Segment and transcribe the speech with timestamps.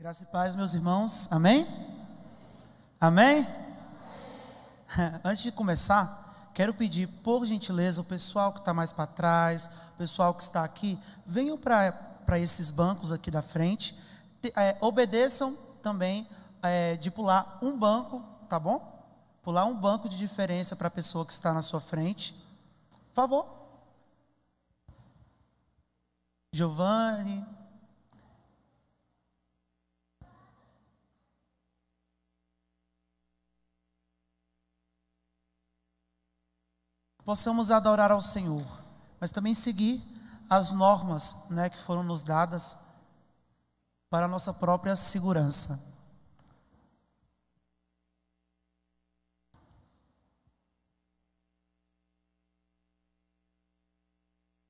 [0.00, 1.30] Graça e paz, meus irmãos.
[1.30, 1.66] Amém?
[2.98, 3.46] Amém?
[5.22, 9.98] Antes de começar, quero pedir, por gentileza, o pessoal que está mais para trás, o
[9.98, 13.94] pessoal que está aqui, venham para esses bancos aqui da frente.
[14.56, 16.26] É, obedeçam também
[16.62, 19.04] é, de pular um banco, tá bom?
[19.42, 22.32] Pular um banco de diferença para a pessoa que está na sua frente.
[22.88, 23.46] Por favor.
[26.54, 27.46] Giovanni,
[37.24, 38.66] possamos adorar ao Senhor,
[39.20, 40.02] mas também seguir
[40.48, 42.78] as normas né, que foram nos dadas
[44.08, 45.88] para a nossa própria segurança.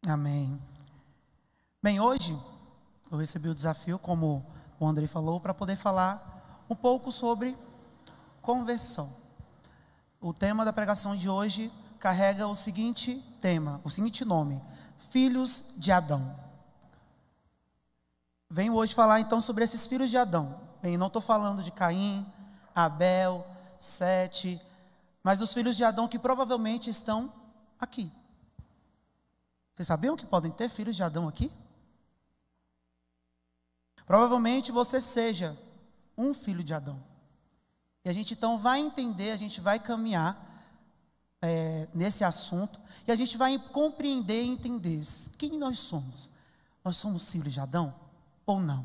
[0.06, 0.60] Amém.
[1.82, 2.36] Bem, hoje
[3.10, 4.44] eu recebi o desafio, como
[4.78, 7.56] o André falou, para poder falar um pouco sobre
[8.42, 9.10] conversão.
[10.20, 14.60] O tema da pregação de hoje carrega o seguinte tema, o seguinte nome:
[15.10, 16.34] Filhos de Adão.
[18.48, 20.58] Venho hoje falar então sobre esses filhos de Adão.
[20.82, 22.26] Bem, não estou falando de Caim,
[22.74, 23.46] Abel,
[23.78, 24.60] Sete,
[25.22, 27.32] mas dos filhos de Adão que provavelmente estão
[27.78, 28.10] aqui.
[29.74, 31.52] Vocês sabiam que podem ter filhos de Adão aqui?
[34.06, 35.56] Provavelmente você seja
[36.16, 37.00] um filho de Adão.
[38.04, 40.49] E a gente então vai entender, a gente vai caminhar
[41.42, 45.02] é, nesse assunto e a gente vai compreender e entender
[45.38, 46.28] quem nós somos.
[46.84, 47.94] Nós somos filhos de Adão
[48.46, 48.84] ou não?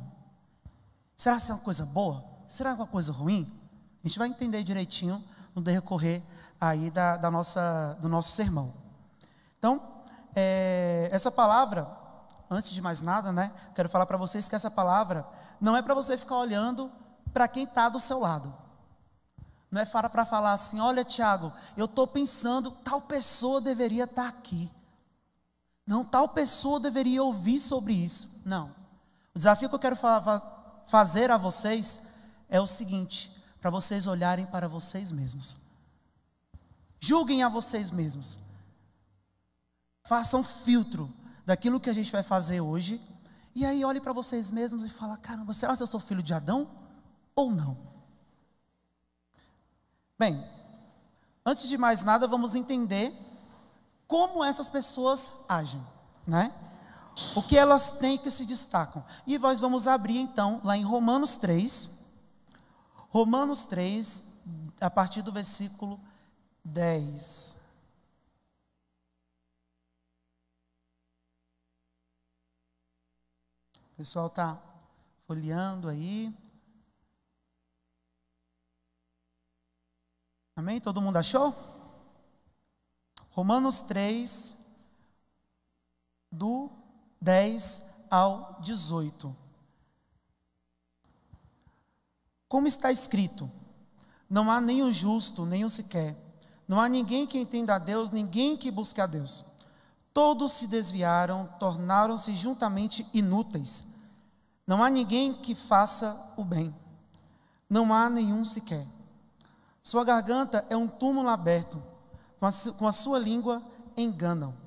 [1.18, 2.24] Será que é uma coisa boa?
[2.48, 3.52] Será que é uma coisa ruim?
[4.04, 6.22] A gente vai entender direitinho no decorrer
[6.60, 8.74] aí da, da nossa, do nosso sermão.
[9.58, 9.82] Então,
[10.36, 11.90] é, essa palavra,
[12.50, 15.26] antes de mais nada, né, quero falar para vocês que essa palavra
[15.60, 16.92] não é para você ficar olhando
[17.34, 18.54] para quem está do seu lado.
[19.76, 24.30] Não é para falar assim, olha Tiago, eu estou pensando, tal pessoa deveria estar tá
[24.30, 24.72] aqui.
[25.86, 28.42] Não, tal pessoa deveria ouvir sobre isso.
[28.46, 28.74] Não.
[29.34, 30.42] O desafio que eu quero fa
[30.88, 32.08] fazer a vocês
[32.48, 35.58] é o seguinte: para vocês olharem para vocês mesmos.
[36.98, 38.38] Julguem a vocês mesmos.
[40.06, 41.14] Façam filtro
[41.46, 43.02] daquilo que a gente vai fazer hoje.
[43.54, 46.34] E aí olhe para vocês mesmos e fala: caramba, será que eu sou filho de
[46.34, 46.66] Adão
[47.36, 47.95] ou não?
[50.18, 50.42] Bem,
[51.46, 53.14] antes de mais nada, vamos entender
[54.08, 55.86] como essas pessoas agem,
[56.26, 56.54] né?
[57.36, 59.04] O que elas têm que se destacam.
[59.28, 62.06] E nós vamos abrir então lá em Romanos 3.
[63.10, 64.26] Romanos 3,
[64.80, 66.00] a partir do versículo
[66.64, 67.62] 10.
[73.94, 74.62] O pessoal está
[75.26, 76.45] folheando aí.
[80.56, 80.80] Amém?
[80.80, 81.54] Todo mundo achou?
[83.32, 84.56] Romanos 3,
[86.32, 86.70] do
[87.20, 89.36] 10 ao 18.
[92.48, 93.52] Como está escrito:
[94.30, 96.16] Não há nenhum justo, nenhum sequer.
[96.68, 99.44] Não há ninguém que entenda a Deus, ninguém que busque a Deus.
[100.14, 103.96] Todos se desviaram, tornaram-se juntamente inúteis.
[104.66, 106.74] Não há ninguém que faça o bem.
[107.70, 108.88] Não há nenhum sequer.
[109.86, 111.80] Sua garganta é um túmulo aberto,
[112.40, 113.62] com a, com a sua língua
[113.96, 114.58] enganam.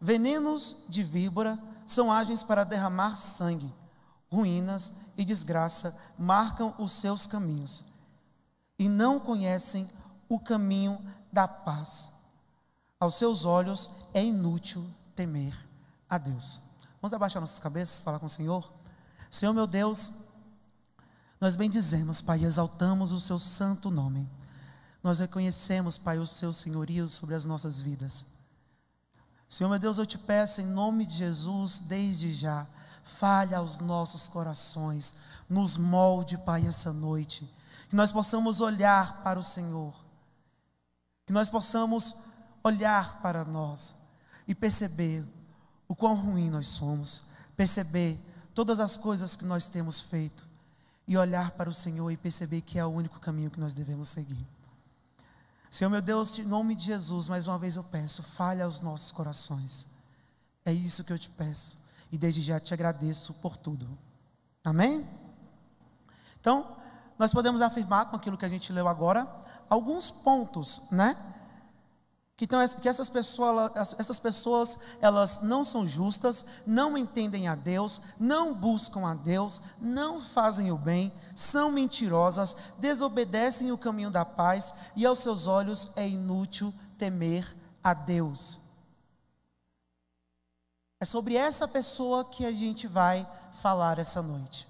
[0.00, 3.72] Venenos de víbora são ágeis para derramar sangue.
[4.32, 7.84] Ruínas e desgraça marcam os seus caminhos.
[8.76, 9.88] E não conhecem
[10.28, 10.98] o caminho
[11.32, 12.14] da paz.
[12.98, 15.56] Aos seus olhos é inútil temer
[16.10, 16.60] a Deus.
[17.00, 18.68] Vamos abaixar nossas cabeças, falar com o Senhor.
[19.30, 20.24] Senhor meu Deus,
[21.40, 24.28] nós bendizemos, Pai, e exaltamos o seu santo nome.
[25.04, 28.24] Nós reconhecemos, Pai, o seu senhorio sobre as nossas vidas.
[29.46, 32.66] Senhor meu Deus, eu te peço em nome de Jesus, desde já,
[33.04, 35.16] falha aos nossos corações,
[35.46, 37.48] nos molde, Pai, essa noite,
[37.90, 39.94] que nós possamos olhar para o Senhor,
[41.26, 42.14] que nós possamos
[42.64, 43.96] olhar para nós
[44.48, 45.22] e perceber
[45.86, 47.26] o quão ruim nós somos,
[47.58, 48.18] perceber
[48.54, 50.46] todas as coisas que nós temos feito
[51.06, 54.08] e olhar para o Senhor e perceber que é o único caminho que nós devemos
[54.08, 54.53] seguir.
[55.74, 59.10] Senhor meu Deus, em nome de Jesus, mais uma vez eu peço, falha aos nossos
[59.10, 59.88] corações.
[60.64, 61.78] É isso que eu te peço.
[62.12, 63.98] E desde já te agradeço por tudo.
[64.62, 65.04] Amém?
[66.40, 66.76] Então,
[67.18, 69.26] nós podemos afirmar com aquilo que a gente leu agora,
[69.68, 71.16] alguns pontos, né?
[72.36, 78.00] Que, então, que essas, pessoas, essas pessoas elas não são justas, não entendem a Deus,
[78.18, 84.72] não buscam a Deus, não fazem o bem, são mentirosas, desobedecem o caminho da paz
[84.96, 88.58] e aos seus olhos é inútil temer a Deus.
[91.00, 93.24] É sobre essa pessoa que a gente vai
[93.62, 94.66] falar essa noite.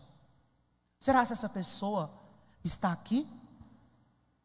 [1.01, 2.11] Será que essa pessoa
[2.63, 3.27] está aqui?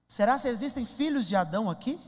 [0.08, 2.00] Será que existem filhos de Adão aqui?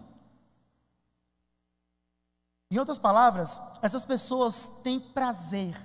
[2.71, 5.77] Em outras palavras, essas pessoas têm prazer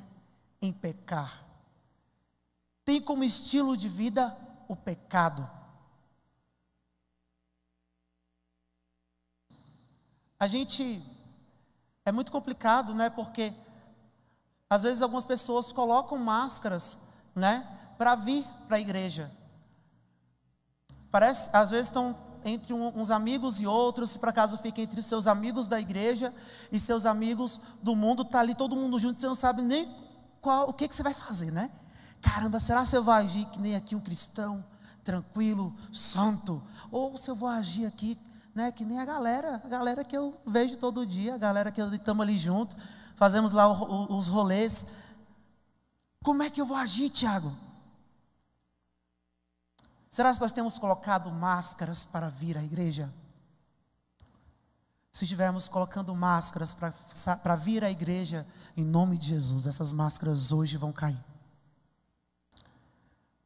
[0.63, 1.45] em pecar.
[2.85, 4.35] Tem como estilo de vida
[4.69, 5.51] o pecado.
[10.39, 11.03] A gente
[12.05, 13.11] é muito complicado, né?
[13.11, 13.53] Porque
[14.71, 16.99] às vezes algumas pessoas colocam máscaras,
[17.35, 17.67] né,
[17.99, 19.31] para vir para a igreja.
[21.11, 25.27] Parece, às vezes estão entre uns amigos e outros, se por acaso fica entre seus
[25.27, 26.33] amigos da igreja
[26.71, 29.89] e seus amigos do mundo, está ali todo mundo junto, você não sabe nem
[30.41, 31.71] qual, o que, que você vai fazer, né?
[32.23, 34.65] Caramba, será que eu vou agir que nem aqui um cristão,
[35.03, 36.63] tranquilo, santo?
[36.91, 38.19] Ou se eu vou agir aqui,
[38.55, 41.81] né, que nem a galera, a galera que eu vejo todo dia, a galera que
[41.81, 42.77] estamos ali junto,
[43.17, 44.87] fazemos lá os rolês.
[46.23, 47.53] Como é que eu vou agir, Tiago?
[50.17, 53.13] Será que nós temos colocado máscaras para vir à igreja?
[55.13, 56.91] Se estivermos colocando máscaras para,
[57.37, 61.23] para vir à igreja, em nome de Jesus, essas máscaras hoje vão cair.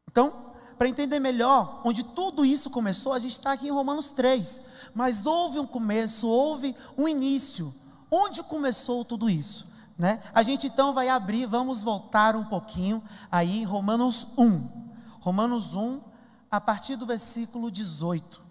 [0.08, 4.62] Então, para entender melhor onde tudo isso começou, a gente está aqui em Romanos 3.
[4.94, 7.74] Mas houve um começo, houve um início.
[8.08, 9.66] Onde começou tudo isso?
[9.98, 10.22] Né?
[10.32, 14.78] A gente então vai abrir, vamos voltar um pouquinho aí, Romanos 1.
[15.18, 16.09] Romanos 1,
[16.50, 18.42] a partir do versículo 18.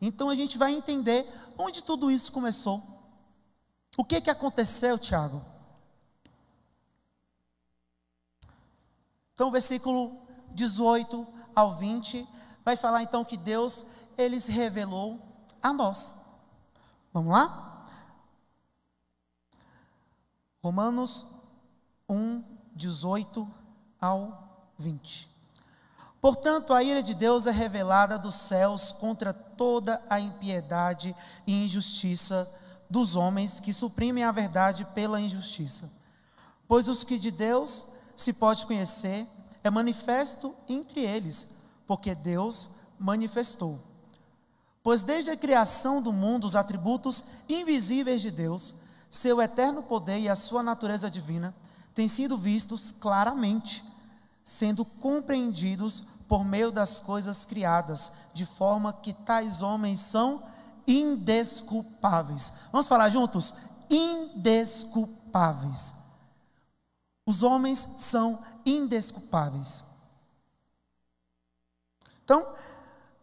[0.00, 1.26] Então a gente vai entender
[1.58, 2.82] onde tudo isso começou.
[3.96, 5.44] O que que aconteceu, Tiago?
[9.34, 10.18] Então, versículo
[10.52, 12.26] 18 ao 20
[12.64, 13.84] vai falar então que Deus
[14.16, 15.20] ele se revelou
[15.62, 16.22] a nós.
[17.12, 17.86] Vamos lá?
[20.62, 21.26] Romanos
[22.08, 22.42] 1,
[22.74, 23.48] 18
[24.00, 25.35] ao 20.
[26.26, 31.14] Portanto, a ira de Deus é revelada dos céus contra toda a impiedade
[31.46, 32.52] e injustiça
[32.90, 35.88] dos homens que suprimem a verdade pela injustiça.
[36.66, 39.24] Pois os que de Deus se pode conhecer
[39.62, 43.78] é manifesto entre eles, porque Deus manifestou.
[44.82, 48.74] Pois desde a criação do mundo, os atributos invisíveis de Deus,
[49.08, 51.54] seu eterno poder e a sua natureza divina,
[51.94, 53.84] têm sido vistos claramente,
[54.42, 60.42] sendo compreendidos por meio das coisas criadas, de forma que tais homens são
[60.86, 62.52] indesculpáveis.
[62.72, 63.54] Vamos falar juntos?
[63.90, 65.94] Indesculpáveis.
[67.24, 69.84] Os homens são indesculpáveis.
[72.24, 72.54] Então,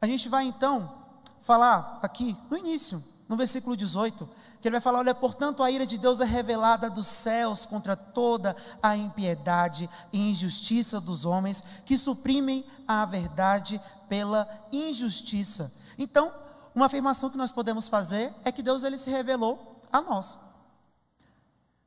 [0.01, 1.03] a gente vai então
[1.41, 4.29] falar aqui no início, no versículo 18,
[4.63, 7.98] que ele vai falar: olha, portanto, a ira de Deus é revelada dos céus contra
[7.98, 15.74] toda a impiedade e injustiça dos homens que suprimem a verdade pela injustiça.
[16.00, 16.33] Então,
[16.74, 20.38] uma afirmação que nós podemos fazer é que Deus ele se revelou a nós.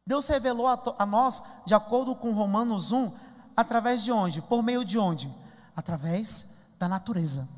[0.06, 3.11] Deus revelou a, a nós, de acordo com Romanos 1,
[3.56, 4.43] através de onde?
[4.43, 5.34] Por meio de onde?
[5.75, 7.49] Através da natureza.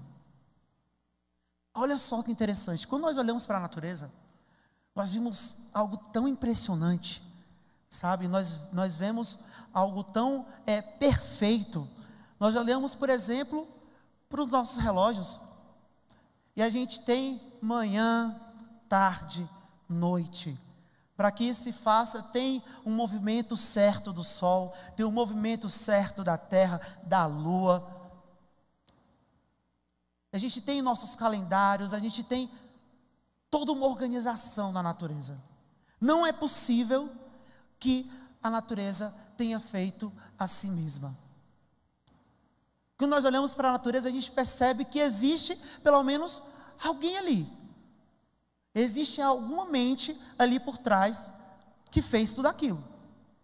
[1.75, 4.11] Olha só que interessante, quando nós olhamos para a natureza,
[4.99, 7.23] nós vimos algo tão impressionante,
[7.89, 8.27] sabe?
[8.27, 9.39] Nós, nós vemos
[9.73, 11.89] algo tão é, perfeito.
[12.41, 13.65] Nós olhamos, por exemplo,
[14.29, 15.39] para os nossos relógios,
[16.57, 18.35] e a gente tem manhã,
[18.89, 19.49] tarde,
[19.89, 20.59] noite.
[21.17, 26.25] Para que isso se faça, tem um movimento certo do Sol, tem um movimento certo
[26.25, 27.89] da Terra, da Lua.
[30.33, 32.51] A gente tem nossos calendários, a gente tem
[33.51, 35.37] toda uma organização na natureza.
[36.01, 37.11] Não é possível
[37.79, 38.11] que
[38.43, 41.17] a natureza tenha feito a si mesma.
[42.97, 46.43] Quando nós olhamos para a natureza, a gente percebe que existe pelo menos
[46.85, 47.49] alguém ali.
[48.75, 51.33] Existe alguma mente ali por trás
[51.91, 52.83] que fez tudo aquilo.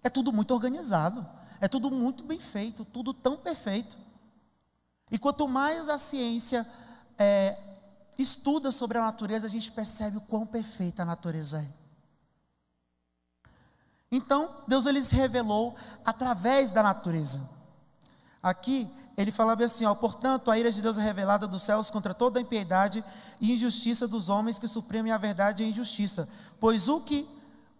[0.02, 1.26] É tudo muito organizado,
[1.60, 3.96] é tudo muito bem feito, tudo tão perfeito.
[5.10, 6.66] E quanto mais a ciência
[7.16, 7.56] é,
[8.18, 11.84] estuda sobre a natureza, a gente percebe o quão perfeita a natureza é.
[14.10, 17.50] Então, Deus ele se revelou através da natureza.
[18.40, 22.14] Aqui ele fala assim: ó, portanto, a ira de Deus é revelada dos céus contra
[22.14, 23.04] toda a impiedade
[23.40, 26.28] e injustiça dos homens que suprimem a verdade e a injustiça.
[26.60, 27.28] Pois o que,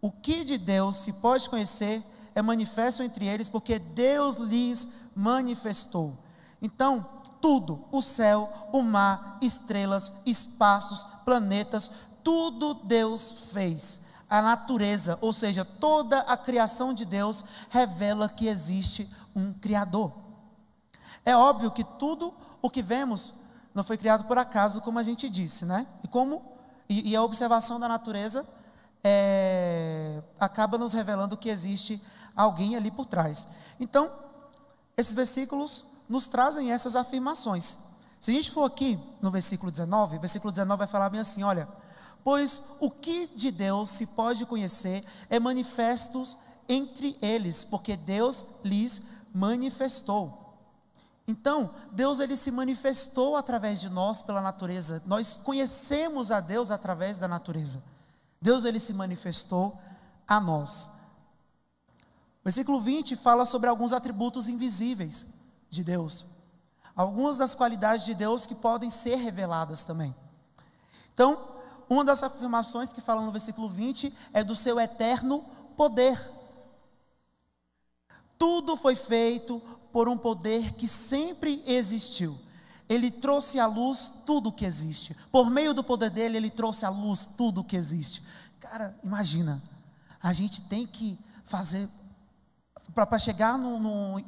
[0.01, 2.03] o que de Deus se pode conhecer
[2.35, 6.19] é manifesto entre eles, porque Deus lhes manifestou.
[6.61, 7.07] Então,
[7.45, 11.91] tudo, o céu, o mar, estrelas, espaços, planetas,
[12.23, 14.05] tudo Deus fez.
[14.31, 20.11] A natureza, ou seja, toda a criação de Deus revela que existe um Criador.
[21.23, 22.33] É óbvio que tudo
[22.63, 23.35] o que vemos
[23.75, 25.87] não foi criado por acaso, como a gente disse, né?
[26.03, 26.41] E como
[26.89, 28.49] e, e a observação da natureza
[29.05, 32.03] é, acaba nos revelando que existe
[32.35, 33.49] alguém ali por trás.
[33.79, 34.11] Então,
[34.97, 37.77] esses versículos nos trazem essas afirmações.
[38.21, 41.43] Se a gente for aqui no versículo 19, o versículo 19 vai falar bem assim:
[41.43, 41.69] olha,
[42.23, 46.37] pois o que de Deus se pode conhecer é manifestos
[46.69, 49.03] entre eles, porque Deus lhes
[49.35, 50.41] manifestou.
[51.27, 55.03] Então, Deus ele se manifestou através de nós pela natureza.
[55.07, 57.83] Nós conhecemos a Deus através da natureza.
[58.41, 59.77] Deus ele se manifestou
[60.29, 60.89] a nós.
[62.45, 66.27] Versículo 20 fala sobre alguns atributos invisíveis de Deus.
[66.95, 70.15] Algumas das qualidades de Deus que podem ser reveladas também.
[71.13, 71.39] Então,
[71.89, 75.45] uma das afirmações que fala no versículo 20 é do seu eterno
[75.77, 76.19] poder.
[78.39, 79.61] Tudo foi feito
[79.93, 82.39] por um poder que sempre existiu.
[82.89, 85.17] Ele trouxe à luz tudo o que existe.
[85.33, 88.23] Por meio do poder dele, ele trouxe à luz tudo o que existe.
[88.61, 89.63] Cara, imagina,
[90.23, 91.89] a gente tem que fazer
[92.93, 94.19] para chegar no, no,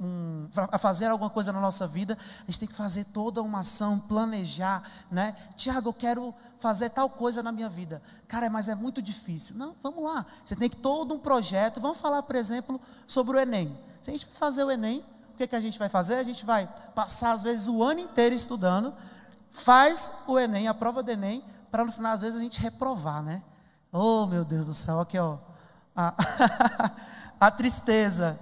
[0.00, 3.60] um, a fazer alguma coisa na nossa vida, a gente tem que fazer toda uma
[3.60, 5.34] ação, planejar, né?
[5.56, 8.00] Tiago, eu quero fazer tal coisa na minha vida.
[8.28, 9.56] Cara, mas é muito difícil.
[9.56, 10.24] Não, vamos lá.
[10.44, 11.80] Você tem que todo um projeto.
[11.80, 13.76] Vamos falar, por exemplo, sobre o Enem.
[14.02, 15.04] Se a gente fazer o Enem,
[15.34, 16.14] o que, que a gente vai fazer?
[16.14, 18.94] A gente vai passar, às vezes, o ano inteiro estudando,
[19.50, 23.22] faz o Enem, a prova do Enem, para no final, às vezes, a gente reprovar,
[23.22, 23.42] né?
[23.90, 25.38] Oh, meu Deus do céu, aqui, ó.
[25.96, 26.14] A,
[27.42, 28.38] a tristeza.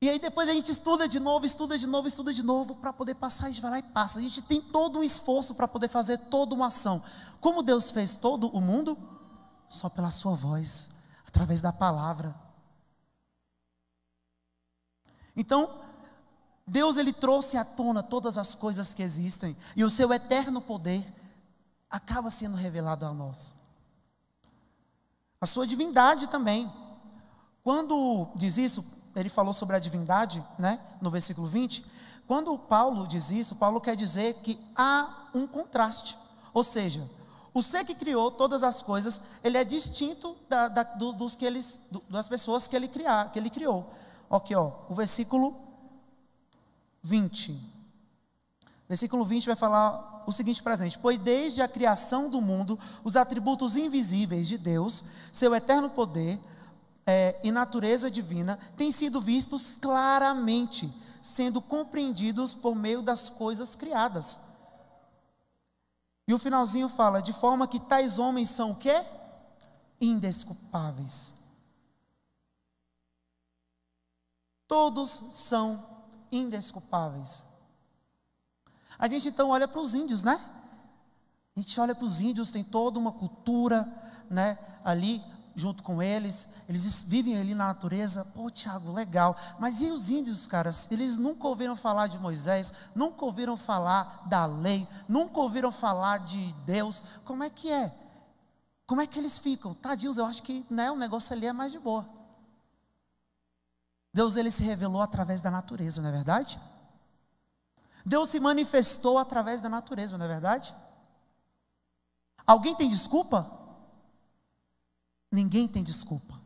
[0.00, 2.90] E aí depois a gente estuda de novo, estuda de novo, estuda de novo, para
[2.90, 4.18] poder passar, a gente vai lá e passa.
[4.18, 7.04] A gente tem todo um esforço para poder fazer toda uma ação.
[7.38, 8.96] Como Deus fez todo o mundo?
[9.68, 10.94] Só pela sua voz,
[11.26, 12.34] através da palavra.
[15.36, 15.68] Então,
[16.66, 21.06] Deus ele trouxe à tona todas as coisas que existem e o seu eterno poder
[21.90, 23.54] acaba sendo revelado a nós.
[25.38, 26.87] A sua divindade também.
[27.68, 28.82] Quando diz isso,
[29.14, 31.84] ele falou sobre a divindade, né, no versículo 20.
[32.26, 36.16] Quando Paulo diz isso, Paulo quer dizer que há um contraste.
[36.54, 37.06] Ou seja,
[37.52, 41.44] o ser que criou todas as coisas, ele é distinto da, da, do, dos que
[41.44, 43.92] eles, do, das pessoas que ele, criar, que ele criou.
[44.30, 45.54] Aqui, ó, o versículo
[47.02, 47.54] 20.
[48.88, 53.76] Versículo 20 vai falar o seguinte presente: Pois desde a criação do mundo, os atributos
[53.76, 56.40] invisíveis de Deus, seu eterno poder,
[57.10, 64.40] é, e natureza divina têm sido vistos claramente, sendo compreendidos por meio das coisas criadas.
[66.26, 69.02] E o finalzinho fala: de forma que tais homens são o quê?
[69.98, 71.32] Indesculpáveis.
[74.66, 75.82] Todos são
[76.30, 77.46] indesculpáveis.
[78.98, 80.38] A gente então olha para os índios, né?
[81.56, 83.88] A gente olha para os índios, tem toda uma cultura,
[84.28, 84.58] né?
[84.84, 85.24] Ali
[85.58, 88.24] junto com eles, eles vivem ali na natureza.
[88.26, 89.36] Pô, Tiago, legal.
[89.58, 90.90] Mas e os índios, caras?
[90.92, 96.52] Eles nunca ouviram falar de Moisés, nunca ouviram falar da lei, nunca ouviram falar de
[96.64, 97.02] Deus.
[97.24, 97.92] Como é que é?
[98.86, 99.74] Como é que eles ficam?
[99.74, 102.08] Tadinhos, eu acho que né, o negócio ali é mais de boa.
[104.14, 106.58] Deus ele se revelou através da natureza, não é verdade?
[108.06, 110.72] Deus se manifestou através da natureza, não é verdade?
[112.46, 113.57] Alguém tem desculpa?
[115.30, 116.40] Ninguém tem desculpa.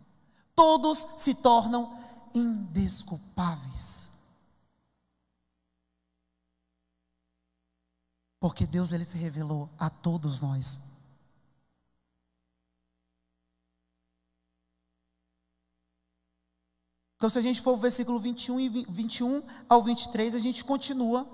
[0.55, 1.99] Todos se tornam
[2.35, 4.11] indesculpáveis.
[8.41, 10.93] Porque Deus ele se revelou a todos nós.
[17.17, 21.25] Então, se a gente for o versículo 21 e 21 ao 23, a gente continua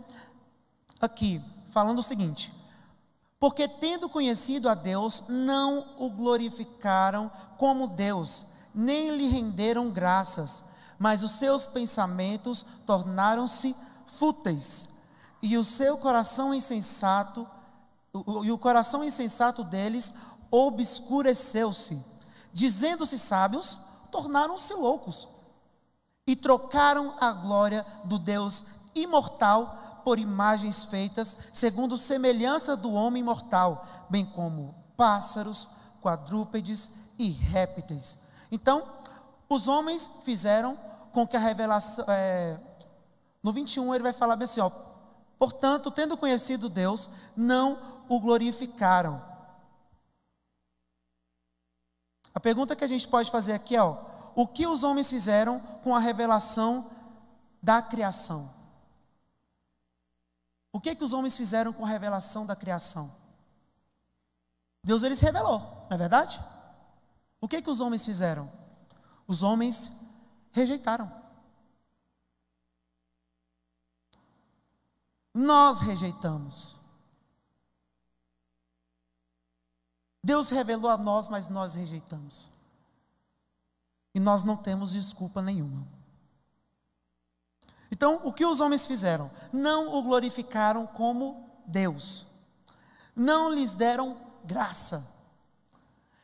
[1.00, 1.40] aqui,
[1.70, 2.52] falando o seguinte:
[3.38, 10.64] porque tendo conhecido a Deus, não o glorificaram como Deus, nem lhe renderam graças,
[10.98, 13.74] mas os seus pensamentos tornaram-se
[14.06, 14.98] fúteis,
[15.40, 17.46] e o seu coração insensato,
[18.42, 20.14] e o coração insensato deles
[20.50, 22.04] obscureceu-se.
[22.52, 23.78] Dizendo-se sábios,
[24.10, 25.28] tornaram-se loucos,
[26.26, 28.64] e trocaram a glória do Deus
[28.94, 35.68] imortal por imagens feitas segundo semelhança do homem mortal, bem como pássaros,
[36.00, 38.22] quadrúpedes e répteis.
[38.50, 38.82] Então,
[39.50, 40.78] os homens fizeram
[41.12, 42.06] com que a revelação.
[42.08, 42.58] É,
[43.42, 44.70] no 21 ele vai falar bem assim: ó,
[45.38, 49.22] portanto, tendo conhecido Deus, não o glorificaram.
[52.34, 53.94] A pergunta que a gente pode fazer aqui é: ó,
[54.34, 56.90] o que os homens fizeram com a revelação
[57.62, 58.56] da criação?
[60.72, 63.14] O que, que os homens fizeram com a revelação da criação?
[64.84, 66.40] Deus eles revelou, não é verdade?
[67.40, 68.50] O que, que os homens fizeram?
[69.26, 70.00] Os homens
[70.52, 71.10] rejeitaram.
[75.34, 76.78] Nós rejeitamos.
[80.22, 82.50] Deus revelou a nós, mas nós rejeitamos.
[84.14, 85.86] E nós não temos desculpa nenhuma.
[87.90, 89.30] Então, o que os homens fizeram?
[89.52, 92.26] Não o glorificaram como Deus.
[93.14, 95.06] Não lhes deram graça.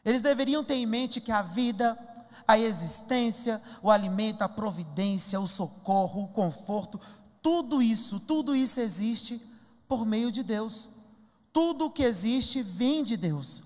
[0.04, 1.98] Eles deveriam ter em mente que a vida,
[2.46, 7.00] a existência, o alimento, a providência, o socorro, o conforto,
[7.42, 9.40] tudo isso, tudo isso existe
[9.88, 10.88] por meio de Deus.
[11.52, 13.62] Tudo que existe vem de Deus.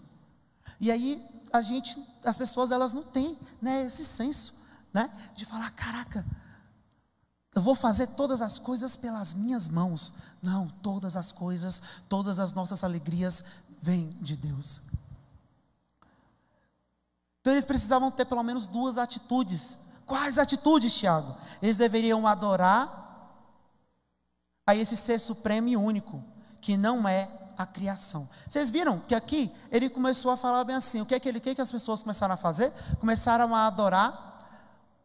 [0.81, 4.55] E aí a gente, as pessoas elas não têm, né, esse senso,
[4.93, 6.25] né, de falar, caraca,
[7.59, 10.13] eu vou fazer todas as coisas pelas minhas mãos.
[10.41, 13.43] Não, todas as coisas, todas as nossas alegrias
[13.83, 14.83] vêm de Deus.
[17.41, 19.81] Então eles precisavam ter pelo menos duas atitudes.
[20.07, 21.37] Quais atitudes, Tiago?
[21.61, 23.33] Eles deveriam adorar
[24.65, 26.23] a esse ser supremo e único,
[26.61, 28.29] que não é a criação.
[28.49, 31.41] Vocês viram que aqui ele começou a falar bem assim: o que é que, ele,
[31.41, 32.73] que, é que as pessoas começaram a fazer?
[33.01, 34.28] Começaram a adorar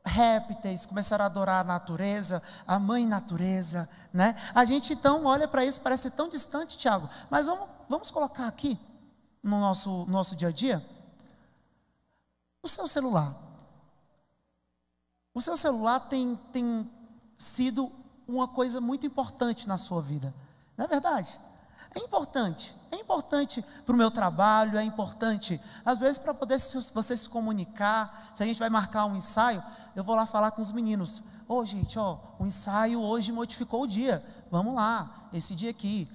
[0.06, 4.36] répteis, começaram a adorar a natureza, a mãe natureza, né?
[4.54, 8.80] A gente então olha para isso, parece tão distante, Tiago, mas vamos, vamos colocar aqui
[9.42, 10.84] no nosso, nosso dia a dia
[12.62, 13.36] o seu celular.
[15.34, 16.90] O seu celular tem, tem
[17.38, 17.92] sido
[18.28, 20.34] uma coisa muito importante na sua vida,
[20.78, 21.38] não é verdade?
[21.96, 27.16] É importante, é importante para o meu trabalho, é importante, às vezes, para poder você
[27.16, 28.32] se comunicar.
[28.34, 29.64] Se a gente vai marcar um ensaio,
[29.96, 31.22] eu vou lá falar com os meninos.
[31.48, 34.24] Ô, oh, gente, ó, o ensaio hoje modificou o dia.
[34.50, 36.10] Vamos lá, esse dia aqui.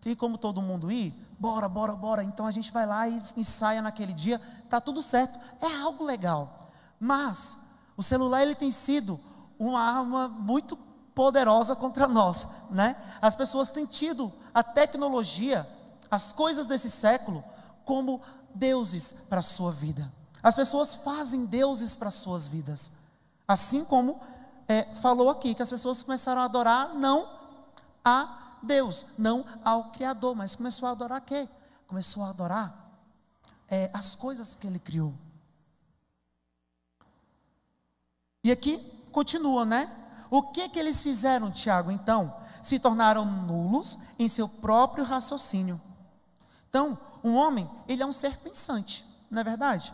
[0.00, 1.14] Tem como todo mundo ir?
[1.38, 2.24] Bora, bora, bora.
[2.24, 4.40] Então a gente vai lá e ensaia naquele dia.
[4.68, 5.38] Tá tudo certo.
[5.60, 6.70] É algo legal.
[6.98, 7.58] Mas
[7.96, 9.20] o celular ele tem sido
[9.58, 10.76] uma arma muito
[11.14, 12.96] poderosa contra nós, né?
[13.20, 15.68] As pessoas têm tido a tecnologia,
[16.10, 17.44] as coisas desse século
[17.84, 18.20] como
[18.54, 20.10] deuses para a sua vida.
[20.42, 23.01] As pessoas fazem deuses para as suas vidas.
[23.46, 24.20] Assim como
[24.68, 27.28] é, falou aqui, que as pessoas começaram a adorar não
[28.04, 31.48] a Deus, não ao Criador, mas começou a adorar quê?
[31.86, 32.74] Começou a adorar
[33.68, 35.14] é, as coisas que ele criou.
[38.44, 38.78] E aqui
[39.10, 39.90] continua, né?
[40.30, 41.90] O que que eles fizeram, Tiago?
[41.90, 45.80] Então, se tornaram nulos em seu próprio raciocínio.
[46.68, 49.92] Então, um homem, ele é um ser pensante, não é verdade?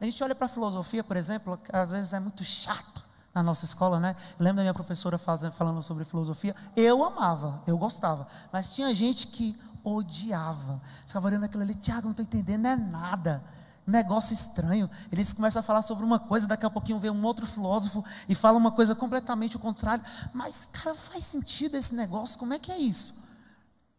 [0.00, 3.02] A gente olha para a filosofia, por exemplo, às vezes é muito chato
[3.34, 4.16] na nossa escola, né?
[4.38, 6.56] Lembro da minha professora fazendo, falando sobre filosofia.
[6.74, 8.26] Eu amava, eu gostava.
[8.52, 10.80] Mas tinha gente que odiava.
[11.06, 13.42] Ficava olhando aquilo ali, Tiago, não estou entendendo, não é nada
[13.90, 14.88] negócio estranho.
[15.10, 18.34] Eles começam a falar sobre uma coisa, daqui a pouquinho vem um outro filósofo e
[18.34, 20.04] fala uma coisa completamente o contrário.
[20.32, 22.38] Mas, cara, faz sentido esse negócio?
[22.38, 23.28] Como é que é isso?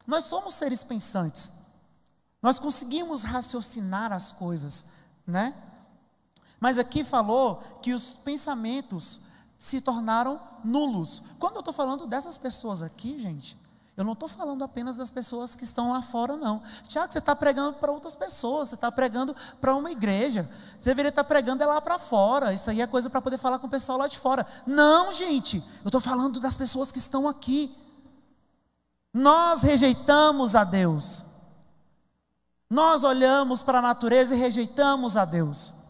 [0.08, 1.52] Nós somos seres pensantes.
[2.42, 4.86] Nós conseguimos raciocinar as coisas,
[5.28, 5.54] né?
[6.62, 9.22] Mas aqui falou que os pensamentos
[9.58, 11.24] se tornaram nulos.
[11.40, 13.58] Quando eu estou falando dessas pessoas aqui, gente,
[13.98, 16.62] eu não estou falando apenas das pessoas que estão lá fora, não.
[16.88, 20.48] Tiago, você está pregando para outras pessoas, você está pregando para uma igreja.
[20.80, 22.54] Você deveria estar tá pregando é lá para fora.
[22.54, 24.46] Isso aí é coisa para poder falar com o pessoal lá de fora.
[24.66, 27.76] Não, gente, eu estou falando das pessoas que estão aqui.
[29.12, 31.26] Nós rejeitamos a Deus.
[32.70, 35.81] Nós olhamos para a natureza e rejeitamos a Deus.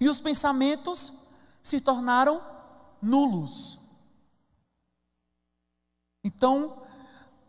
[0.00, 1.24] E os pensamentos
[1.62, 2.40] se tornaram
[3.00, 3.78] nulos.
[6.22, 6.82] Então,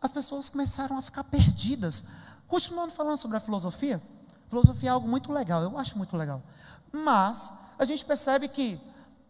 [0.00, 2.08] as pessoas começaram a ficar perdidas.
[2.46, 4.00] Continuando falando sobre a filosofia,
[4.48, 6.42] filosofia é algo muito legal, eu acho muito legal.
[6.92, 8.80] Mas a gente percebe que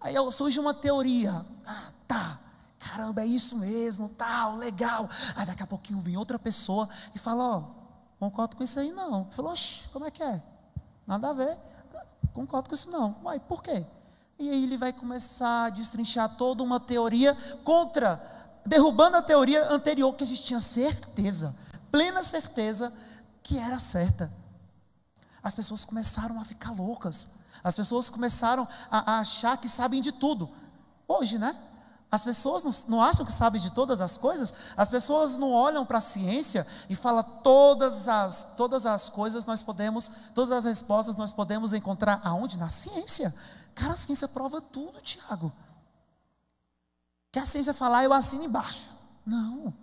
[0.00, 1.44] aí surge uma teoria.
[1.64, 2.38] Ah, tá,
[2.78, 5.08] caramba, é isso mesmo, tal, legal.
[5.36, 7.64] Aí daqui a pouquinho vem outra pessoa e fala, ó, oh,
[8.18, 9.30] concordo com isso aí não.
[9.30, 10.42] Falou, oxe, como é que é?
[11.06, 11.58] Nada a ver.
[12.36, 13.16] Concordo com isso não.
[13.24, 13.86] Uai, por quê?
[14.38, 18.20] E aí ele vai começar a destrinchar toda uma teoria contra,
[18.66, 21.56] derrubando a teoria anterior que a gente tinha certeza,
[21.90, 22.92] plena certeza
[23.42, 24.30] que era certa.
[25.42, 27.36] As pessoas começaram a ficar loucas.
[27.64, 30.50] As pessoas começaram a, a achar que sabem de tudo.
[31.08, 31.56] Hoje, né?
[32.10, 35.84] As pessoas não, não, acham que sabem de todas as coisas, as pessoas não olham
[35.84, 41.16] para a ciência e falam todas as, todas as coisas nós podemos, todas as respostas
[41.16, 42.58] nós podemos encontrar aonde?
[42.58, 43.34] Na ciência.
[43.74, 45.52] Cara, a ciência prova tudo, Tiago.
[47.32, 48.94] Que a ciência falar, eu assino embaixo.
[49.26, 49.74] Não.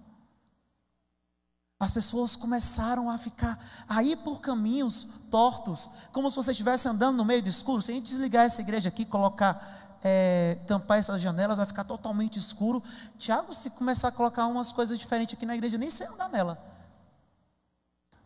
[1.80, 3.60] As pessoas começaram a ficar,
[3.90, 7.82] a ir por caminhos tortos, como se você estivesse andando no meio do escuro.
[7.82, 12.38] Se a gente desligar essa igreja aqui, colocar, é, tampar essas janelas, vai ficar totalmente
[12.38, 12.84] escuro.
[13.18, 16.62] Tiago, se começar a colocar umas coisas diferentes aqui na igreja, nem sei andar nela.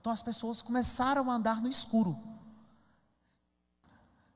[0.01, 2.17] Então as pessoas começaram a andar no escuro.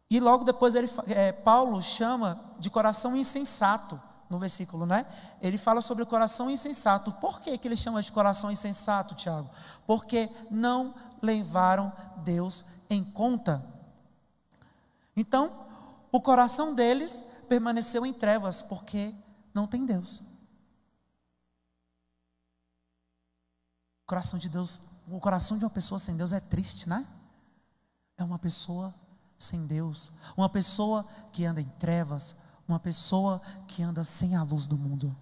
[0.10, 4.00] E logo depois ele, é, Paulo chama de coração insensato,
[4.30, 5.06] no versículo, né?
[5.42, 7.12] Ele fala sobre o coração insensato.
[7.14, 9.50] Por que, que ele chama de coração insensato, Tiago?
[9.88, 13.66] Porque não levaram Deus em conta.
[15.16, 15.61] Então,
[16.12, 19.16] o coração deles permaneceu em trevas, porque
[19.54, 20.22] não tem Deus.
[24.04, 27.06] O coração de Deus, o coração de uma pessoa sem Deus é triste, né?
[28.18, 28.94] É uma pessoa
[29.40, 32.36] sem Deus, uma pessoa que anda em trevas,
[32.68, 35.16] uma pessoa que anda sem a luz do mundo.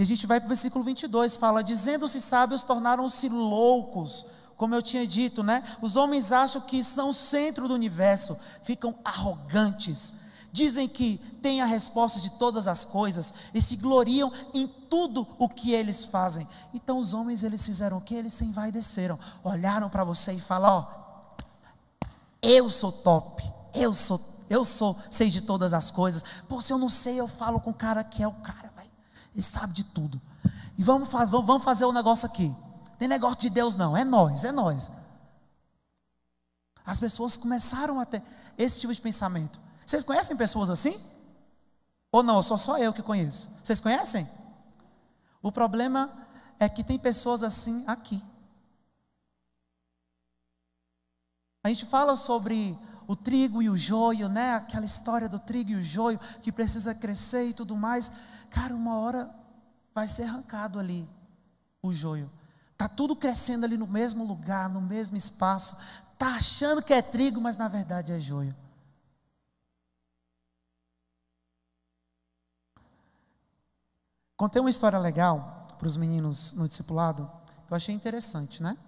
[0.00, 4.24] E a gente vai para o versículo 22, fala: Dizendo-se sábios, tornaram-se loucos.
[4.60, 5.64] Como eu tinha dito, né?
[5.80, 10.12] Os homens acham que são o centro do universo, ficam arrogantes,
[10.52, 15.48] dizem que têm a resposta de todas as coisas e se gloriam em tudo o
[15.48, 16.46] que eles fazem.
[16.74, 18.14] Então os homens eles fizeram o que?
[18.14, 22.06] Eles se envaideceram, olharam para você e falaram: ó,
[22.42, 23.42] eu sou top,
[23.72, 24.20] eu sou,
[24.50, 26.22] eu sou, sei de todas as coisas.
[26.46, 28.90] Pô, se eu não sei, eu falo com o cara que é o cara, vai.
[29.32, 30.20] Ele sabe de tudo.
[30.76, 32.54] E vamos, vamos, vamos fazer o um negócio aqui.
[33.00, 34.92] Tem negócio de Deus não, é nós, é nós.
[36.84, 38.22] As pessoas começaram a ter
[38.58, 39.58] esse tipo de pensamento.
[39.86, 41.00] Vocês conhecem pessoas assim?
[42.12, 43.58] Ou não, sou só eu que conheço.
[43.64, 44.28] Vocês conhecem?
[45.42, 46.12] O problema
[46.58, 48.22] é que tem pessoas assim aqui.
[51.64, 54.56] A gente fala sobre o trigo e o joio, né?
[54.56, 58.10] Aquela história do trigo e o joio que precisa crescer e tudo mais.
[58.50, 59.34] Cara, uma hora
[59.94, 61.08] vai ser arrancado ali
[61.82, 62.30] o joio.
[62.80, 65.76] Tá tudo crescendo ali no mesmo lugar, no mesmo espaço.
[66.16, 68.56] Tá achando que é trigo, mas na verdade é joio.
[74.34, 77.30] Contei uma história legal para os meninos no discipulado,
[77.66, 78.78] que eu achei interessante, né?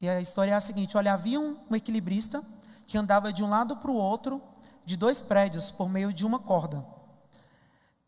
[0.00, 2.40] E a história é a seguinte: olha, havia um, um equilibrista
[2.86, 4.40] que andava de um lado para o outro
[4.84, 6.86] de dois prédios por meio de uma corda.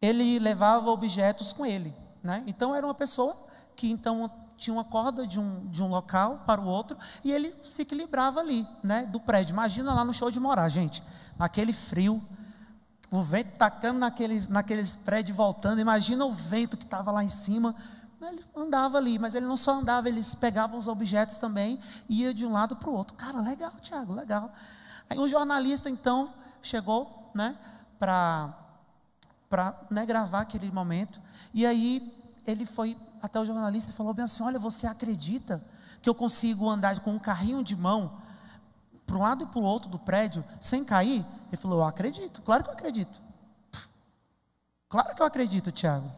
[0.00, 2.44] Ele levava objetos com ele, né?
[2.46, 3.47] Então era uma pessoa
[3.78, 7.54] que então tinha uma corda de um, de um local para o outro e ele
[7.62, 9.06] se equilibrava ali, né?
[9.06, 9.52] Do prédio.
[9.52, 11.00] Imagina lá no show de morar, gente,
[11.38, 12.20] aquele frio
[13.10, 15.80] o vento tacando naqueles, naqueles prédios voltando.
[15.80, 17.74] Imagina o vento que estava lá em cima.
[18.20, 22.34] Ele andava ali, mas ele não só andava, eles pegavam os objetos também e ia
[22.34, 23.16] de um lado para o outro.
[23.16, 24.52] Cara, legal, Tiago, legal.
[25.08, 27.56] Aí um jornalista então chegou, né,
[27.98, 28.52] para
[29.48, 31.18] para né, gravar aquele momento.
[31.54, 32.12] E aí
[32.46, 35.62] ele foi até o jornalista e falou bem assim: Olha, você acredita
[36.02, 38.20] que eu consigo andar com um carrinho de mão
[39.06, 41.24] para um lado e para o outro do prédio sem cair?
[41.48, 43.20] Ele falou: Eu acredito, claro que eu acredito.
[44.88, 46.10] Claro que eu acredito, Tiago.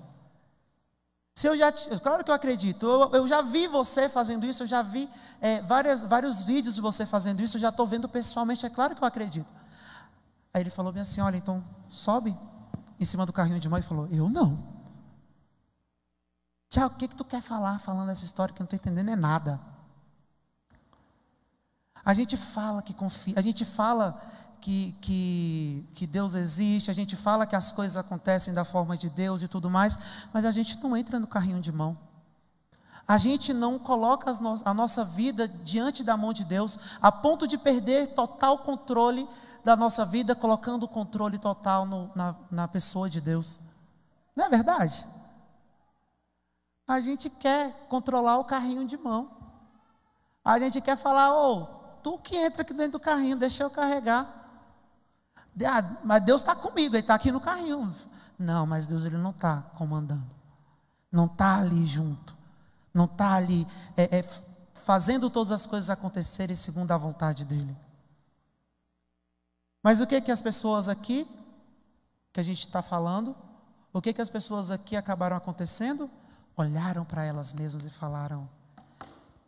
[1.35, 2.87] Se eu já, claro que eu acredito.
[2.87, 5.09] Eu, eu já vi você fazendo isso, eu já vi
[5.41, 8.95] é, várias, vários vídeos de você fazendo isso, eu já estou vendo pessoalmente, é claro
[8.95, 9.51] que eu acredito.
[10.53, 12.37] Aí ele falou bem assim: olha, então sobe
[12.99, 14.70] em cima do carrinho de mão e falou: Eu não.
[16.71, 19.11] Tiago, o que, que tu quer falar falando essa história que eu não estou entendendo
[19.11, 19.61] é nada.
[22.05, 24.23] A gente fala que confia, a gente fala
[24.61, 29.11] que, que, que Deus existe, a gente fala que as coisas acontecem da forma de
[29.11, 29.99] Deus e tudo mais,
[30.33, 31.99] mas a gente não entra no carrinho de mão.
[33.07, 37.49] A gente não coloca no, a nossa vida diante da mão de Deus, a ponto
[37.49, 39.29] de perder total controle
[39.65, 43.59] da nossa vida, colocando o controle total no, na, na pessoa de Deus.
[44.37, 45.05] Não é verdade?
[46.91, 49.31] A gente quer controlar o carrinho de mão.
[50.45, 51.67] A gente quer falar, ô, oh,
[52.03, 54.27] tu que entra aqui dentro do carrinho, deixa eu carregar.
[55.65, 57.95] Ah, mas Deus está comigo, Ele está aqui no carrinho.
[58.37, 60.35] Não, mas Deus ele não está comandando.
[61.13, 62.35] Não está ali junto.
[62.93, 63.65] Não está ali
[63.97, 64.25] é, é,
[64.75, 67.77] fazendo todas as coisas acontecerem segundo a vontade dele.
[69.81, 71.25] Mas o que que as pessoas aqui,
[72.33, 73.37] que a gente está falando,
[73.93, 76.11] o que que as pessoas aqui acabaram acontecendo?
[76.61, 78.47] Olharam para elas mesmas e falaram: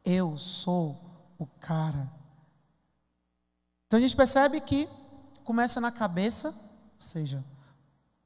[0.02, 0.98] Eu sou
[1.38, 2.10] o cara.
[3.86, 4.88] Então a gente percebe que
[5.44, 7.44] começa na cabeça, ou seja,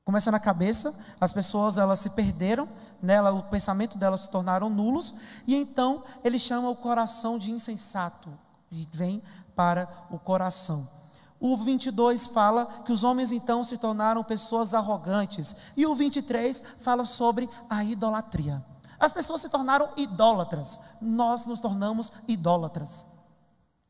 [0.05, 2.69] começa na cabeça, as pessoas elas se perderam,
[3.03, 5.15] nela o pensamento delas se tornaram nulos,
[5.49, 8.29] e então ele chama o coração de insensato
[8.71, 9.21] e vem
[9.57, 10.89] para o coração.
[11.41, 17.05] O 22 fala que os homens então se tornaram pessoas arrogantes, e o 23 fala
[17.05, 18.65] sobre a idolatria.
[18.99, 23.07] As pessoas se tornaram idólatras, nós nos tornamos idólatras.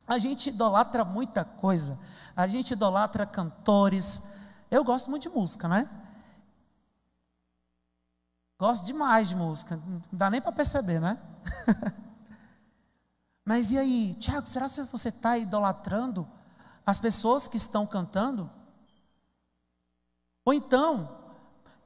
[0.07, 1.99] A gente idolatra muita coisa.
[2.37, 4.33] A gente idolatra cantores.
[4.71, 5.89] Eu gosto muito de música, né?
[8.59, 9.77] Gosto demais de música.
[9.77, 11.19] Não dá nem para perceber, né?
[13.45, 16.27] Mas e aí, Tiago, será que você está idolatrando
[16.85, 18.51] as pessoas que estão cantando?
[20.45, 21.09] Ou então,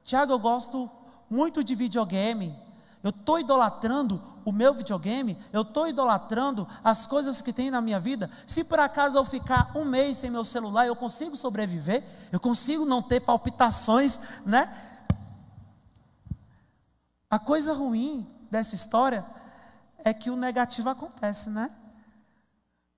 [0.03, 0.89] Tiago, eu gosto
[1.29, 2.55] muito de videogame.
[3.03, 7.99] Eu estou idolatrando o meu videogame, eu estou idolatrando as coisas que tem na minha
[7.99, 8.29] vida.
[8.47, 12.85] Se por acaso eu ficar um mês sem meu celular, eu consigo sobreviver, eu consigo
[12.85, 14.71] não ter palpitações, né?
[17.29, 19.25] A coisa ruim dessa história
[20.03, 21.71] é que o negativo acontece, né?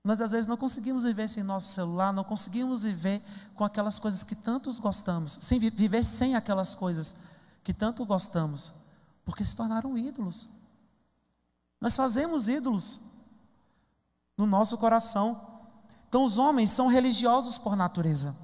[0.02, 3.22] Nós às vezes não conseguimos viver sem nosso celular, não conseguimos viver
[3.54, 7.16] com aquelas coisas que tantos gostamos, sem viver sem aquelas coisas
[7.62, 8.72] que tanto gostamos,
[9.24, 10.48] porque se tornaram ídolos.
[11.80, 13.00] Nós fazemos ídolos
[14.36, 15.40] no nosso coração.
[16.08, 18.34] Então, os homens são religiosos por natureza.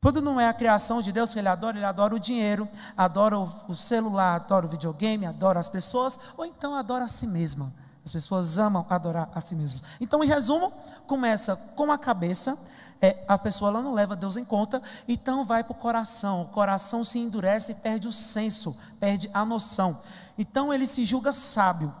[0.00, 3.38] Quando não é a criação de Deus que ele adora, ele adora o dinheiro, adora
[3.38, 7.72] o celular, adora o videogame, adora as pessoas, ou então adora a si mesma.
[8.04, 9.82] As pessoas amam adorar a si mesmas.
[10.00, 10.72] Então, em resumo,
[11.06, 12.58] começa com a cabeça,
[13.02, 16.42] é, a pessoa ela não leva Deus em conta, então vai para o coração.
[16.42, 20.00] O coração se endurece e perde o senso, perde a noção.
[20.38, 21.92] Então ele se julga sábio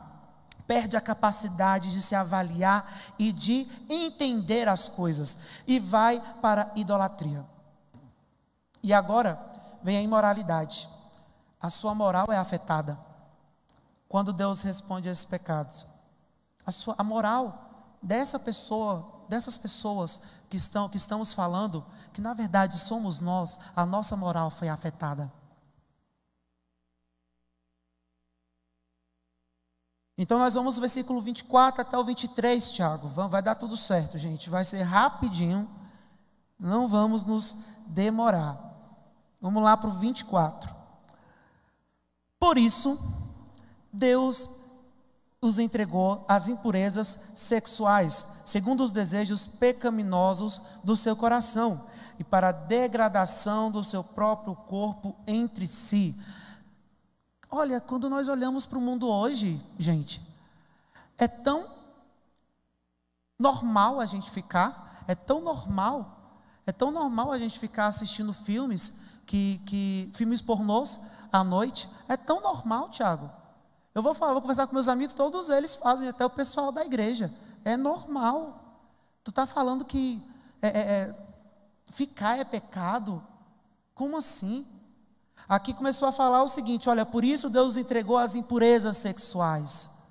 [0.66, 5.36] perde a capacidade de se avaliar e de entender as coisas
[5.66, 7.44] e vai para a idolatria.
[8.82, 9.38] E agora
[9.82, 10.88] vem a imoralidade.
[11.60, 12.98] A sua moral é afetada
[14.08, 15.86] quando Deus responde a esses pecados.
[16.64, 22.34] A, sua, a moral dessa pessoa, dessas pessoas que estão que estamos falando, que na
[22.34, 25.32] verdade somos nós, a nossa moral foi afetada.
[30.18, 33.08] Então nós vamos do versículo 24 até o 23, Tiago.
[33.08, 34.50] Vai dar tudo certo, gente.
[34.50, 35.66] Vai ser rapidinho.
[36.60, 38.60] Não vamos nos demorar.
[39.40, 40.70] Vamos lá para o 24.
[42.38, 43.00] Por isso,
[43.90, 44.50] Deus
[45.40, 51.86] os entregou às impurezas sexuais, segundo os desejos pecaminosos do seu coração,
[52.18, 56.20] e para a degradação do seu próprio corpo entre si
[57.54, 60.22] Olha, quando nós olhamos para o mundo hoje, gente,
[61.18, 61.66] é tão
[63.38, 69.02] normal a gente ficar, é tão normal, é tão normal a gente ficar assistindo filmes,
[69.26, 70.98] que, que filmes pornôs
[71.30, 73.30] à noite, é tão normal, Tiago.
[73.94, 76.82] Eu vou falar, vou conversar com meus amigos, todos eles fazem, até o pessoal da
[76.82, 77.30] igreja.
[77.64, 78.58] É normal.
[79.24, 80.22] Tu está falando que
[80.60, 81.14] é, é, é,
[81.90, 83.22] ficar é pecado?
[83.94, 84.66] Como assim?
[85.48, 90.02] Aqui começou a falar o seguinte: olha, por isso Deus entregou as impurezas sexuais.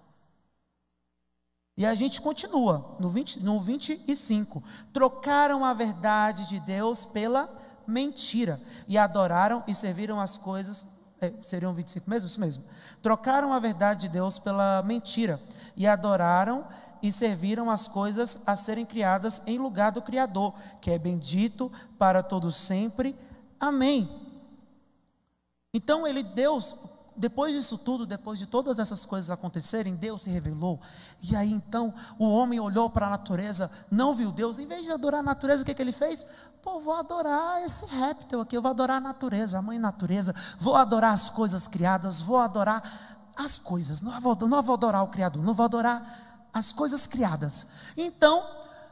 [1.77, 4.61] E a gente continua, no, 20, no 25.
[4.93, 7.49] Trocaram a verdade de Deus pela
[7.87, 8.61] mentira.
[8.87, 10.87] E adoraram e serviram as coisas.
[11.19, 12.27] É, seriam 25 mesmo?
[12.27, 12.63] Isso mesmo.
[13.01, 15.41] Trocaram a verdade de Deus pela mentira.
[15.75, 16.67] E adoraram
[17.01, 22.21] e serviram as coisas a serem criadas em lugar do Criador, que é bendito para
[22.21, 23.15] todos sempre.
[23.59, 24.09] Amém.
[25.73, 26.75] Então ele, Deus,
[27.15, 30.79] depois disso tudo, depois de todas essas coisas acontecerem, Deus se revelou.
[31.21, 34.91] E aí então o homem olhou para a natureza, não viu Deus, em vez de
[34.91, 36.25] adorar a natureza, o que, que ele fez?
[36.61, 40.75] Pô, vou adorar esse réptil aqui, eu vou adorar a natureza, a mãe natureza, vou
[40.75, 45.43] adorar as coisas criadas, vou adorar as coisas, não vou, não vou adorar o Criador,
[45.43, 47.67] não vou adorar as coisas criadas.
[47.95, 48.43] Então,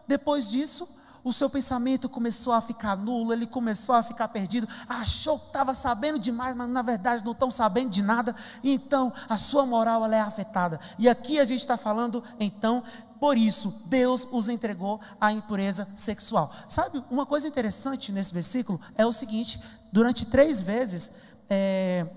[0.08, 0.88] depois disso,
[1.24, 5.76] o seu pensamento começou a ficar nulo, ele começou a ficar perdido, achou que estava
[5.76, 10.22] sabendo demais, mas na verdade não estão sabendo de nada, então a sua moral é
[10.22, 10.80] afetada.
[10.98, 12.84] E aqui a gente está falando, então,
[13.20, 16.52] por isso, Deus os entregou à impureza sexual.
[16.68, 21.16] Sabe, uma coisa interessante nesse versículo é o seguinte: durante três vezes,
[21.50, 22.08] é,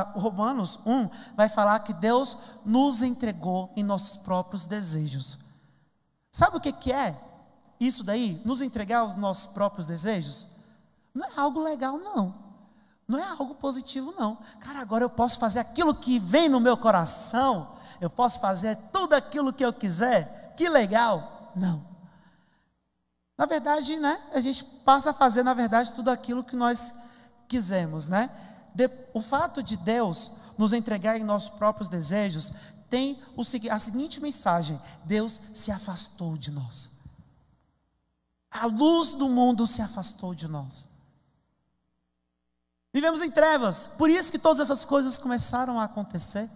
[0.00, 5.38] Romanos 1 vai falar que Deus nos entregou em nossos próprios desejos.
[6.30, 7.14] Sabe o que, que é
[7.78, 8.40] isso daí?
[8.44, 10.46] Nos entregar os nossos próprios desejos?
[11.12, 12.34] Não é algo legal, não.
[13.06, 14.38] Não é algo positivo, não.
[14.60, 17.76] Cara, agora eu posso fazer aquilo que vem no meu coração.
[18.00, 20.54] Eu posso fazer tudo aquilo que eu quiser.
[20.56, 21.52] Que legal.
[21.54, 21.84] Não.
[23.36, 27.02] Na verdade, né, a gente passa a fazer, na verdade, tudo aquilo que nós
[27.48, 28.30] quisermos, né?
[29.12, 32.52] O fato de Deus nos entregar em nossos próprios desejos
[32.88, 37.00] tem o, a seguinte mensagem: Deus se afastou de nós.
[38.50, 40.86] A luz do mundo se afastou de nós.
[42.92, 46.50] Vivemos em trevas, por isso que todas essas coisas começaram a acontecer.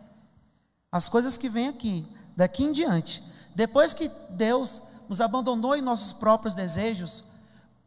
[0.93, 3.23] As coisas que vêm aqui, daqui em diante.
[3.55, 7.25] Depois que Deus nos abandonou em nossos próprios desejos,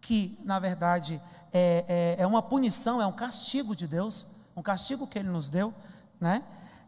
[0.02, 1.22] que na verdade
[1.54, 5.50] é, é, é uma punição, é um castigo de Deus, um castigo que Ele nos
[5.50, 5.74] deu,
[6.20, 6.44] né?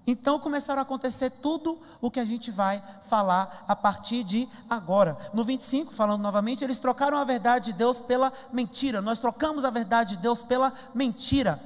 [0.05, 5.15] Então começaram a acontecer tudo o que a gente vai falar a partir de agora.
[5.33, 9.01] No 25, falando novamente, eles trocaram a verdade de Deus pela mentira.
[9.01, 11.59] Nós trocamos a verdade de Deus pela mentira.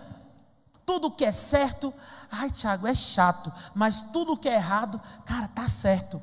[0.85, 1.93] Tudo que é certo,
[2.29, 6.21] ai Tiago, é chato, mas tudo que é errado, cara, tá certo.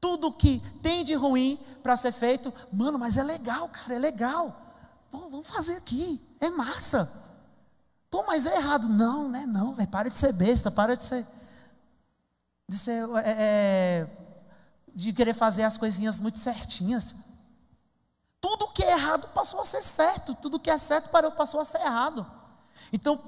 [0.00, 4.67] Tudo que tem de ruim para ser feito, mano, mas é legal, cara, é legal.
[5.10, 7.10] Vamos fazer aqui, é massa.
[8.10, 8.88] Pô, mas é errado.
[8.88, 9.44] Não, né?
[9.46, 11.26] Não, véio, para de ser besta, para de ser.
[12.68, 14.08] De, ser é, é,
[14.94, 17.14] de querer fazer as coisinhas muito certinhas.
[18.40, 21.80] Tudo que é errado passou a ser certo, tudo que é certo passou a ser
[21.80, 22.26] errado.
[22.92, 23.20] Então,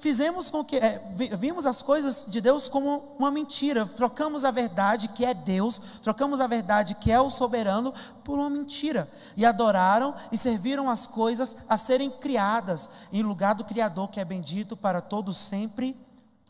[0.00, 1.00] fizemos com que é,
[1.38, 6.40] vimos as coisas de Deus como uma mentira, trocamos a verdade que é Deus, trocamos
[6.40, 7.92] a verdade que é o soberano
[8.24, 13.64] por uma mentira e adoraram e serviram as coisas a serem criadas em lugar do
[13.64, 15.96] Criador que é bendito para todos sempre.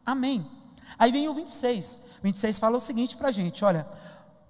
[0.05, 0.49] Amém.
[0.99, 2.01] Aí vem o 26.
[2.22, 3.87] 26 fala o seguinte para a gente: olha,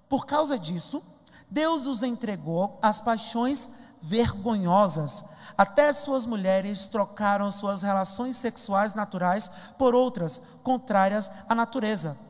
[0.07, 1.03] por causa disso,
[1.49, 3.69] Deus os entregou às paixões
[4.01, 12.27] vergonhosas até suas mulheres trocaram suas relações sexuais naturais por outras, contrárias à natureza.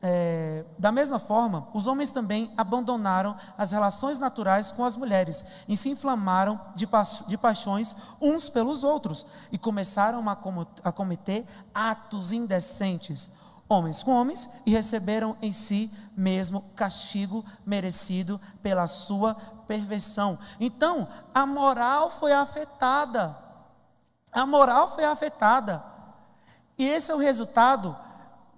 [0.00, 5.76] É, da mesma forma, os homens também abandonaram as relações naturais com as mulheres e
[5.76, 11.44] se inflamaram de, pa de paixões uns pelos outros e começaram a, com a cometer
[11.74, 13.30] atos indecentes,
[13.68, 19.36] homens com homens, e receberam em si mesmo castigo merecido pela sua
[19.66, 20.38] perversão.
[20.60, 23.36] Então, a moral foi afetada.
[24.32, 25.82] A moral foi afetada.
[26.78, 27.96] E esse é o resultado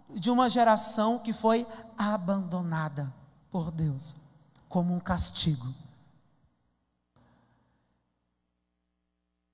[0.08, 1.66] de uma geração que foi
[1.96, 3.12] abandonada
[3.50, 4.16] por Deus
[4.68, 5.66] como um castigo.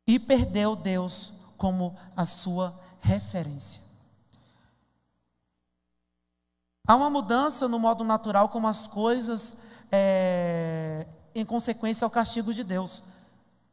[0.07, 3.83] E perdeu Deus como a sua referência.
[6.87, 12.63] Há uma mudança no modo natural como as coisas é, em consequência ao castigo de
[12.63, 13.03] Deus,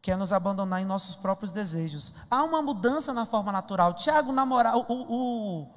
[0.01, 2.13] que é nos abandonar em nossos próprios desejos.
[2.29, 3.93] Há uma mudança na forma natural.
[3.93, 5.67] Tiago, na moral, o, o,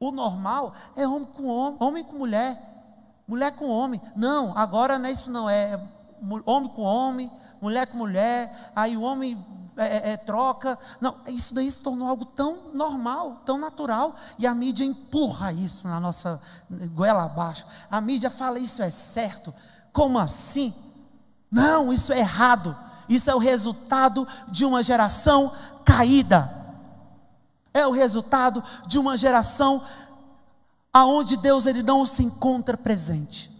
[0.00, 4.00] o normal é homem com homem, homem com mulher, mulher com homem.
[4.16, 5.80] Não, agora não é isso não, é
[6.44, 7.30] homem com homem,
[7.60, 9.38] mulher com mulher, aí o homem
[9.76, 10.78] é, é, é, troca.
[11.00, 14.14] Não, isso daí se tornou algo tão normal, tão natural.
[14.38, 16.40] E a mídia empurra isso na nossa
[16.94, 17.64] goela abaixo.
[17.90, 19.54] A mídia fala isso é certo.
[19.92, 20.74] Como assim?
[21.52, 22.74] Não, isso é errado.
[23.06, 26.50] Isso é o resultado de uma geração caída.
[27.74, 29.86] É o resultado de uma geração
[30.90, 33.50] aonde Deus ele não se encontra presente.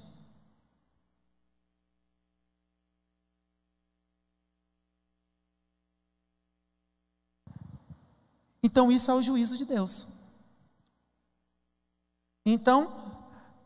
[8.63, 10.09] Então isso é o juízo de Deus.
[12.45, 13.02] Então,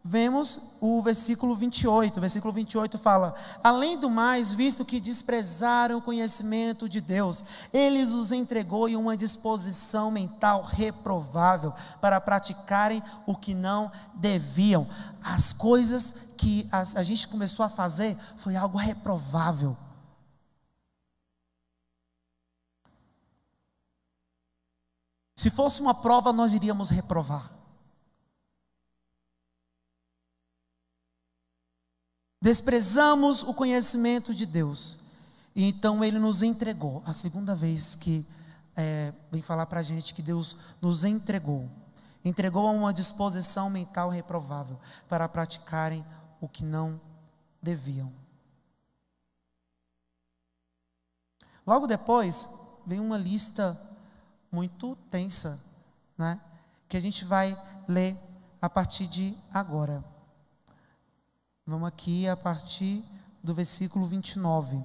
[0.07, 2.17] vemos o versículo 28.
[2.17, 7.43] O versículo 28 fala: Além do mais, visto que desprezaram o conhecimento de Deus,
[7.73, 14.87] eles os entregou em uma disposição mental reprovável para praticarem o que não deviam.
[15.23, 19.77] As coisas que a, a gente começou a fazer foi algo reprovável.
[25.35, 27.56] Se fosse uma prova, nós iríamos reprovar.
[32.47, 34.99] Desprezamos o conhecimento de Deus.
[35.53, 37.03] E então ele nos entregou.
[37.05, 38.25] A segunda vez que
[38.77, 41.69] é, vem falar para a gente que Deus nos entregou.
[42.25, 44.79] Entregou a uma disposição mental reprovável
[45.09, 46.07] para praticarem
[46.41, 47.01] o que não
[47.61, 48.13] deviam.
[51.67, 52.49] Logo depois,
[52.87, 53.77] vem uma lista
[54.53, 55.61] muito tensa
[56.17, 56.41] né?
[56.89, 58.17] que a gente vai ler
[58.63, 60.16] a partir de agora.
[61.69, 63.05] Vamos aqui a partir
[63.43, 64.85] do versículo 29.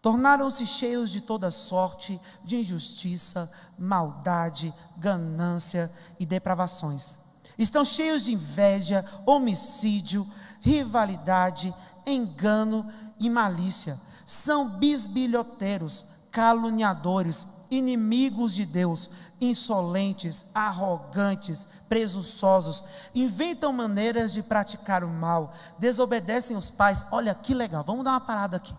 [0.00, 3.48] Tornaram-se cheios de toda sorte de injustiça,
[3.78, 5.88] maldade, ganância
[6.18, 7.18] e depravações.
[7.56, 10.26] Estão cheios de inveja, homicídio,
[10.60, 11.72] rivalidade,
[12.04, 12.84] engano
[13.16, 13.96] e malícia.
[14.26, 19.08] São bisbilhoteiros, caluniadores, inimigos de Deus,
[19.42, 27.04] insolentes, arrogantes, presunçosos, inventam maneiras de praticar o mal, desobedecem os pais.
[27.10, 28.72] Olha que legal, vamos dar uma parada aqui.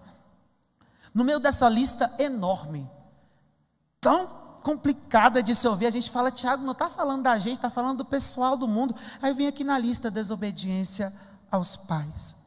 [1.13, 2.89] No meio dessa lista enorme,
[3.99, 4.25] tão
[4.63, 7.97] complicada de se ouvir, a gente fala, Tiago, não está falando da gente, está falando
[7.97, 8.95] do pessoal do mundo.
[9.21, 11.13] Aí vem aqui na lista desobediência
[11.51, 12.37] aos pais.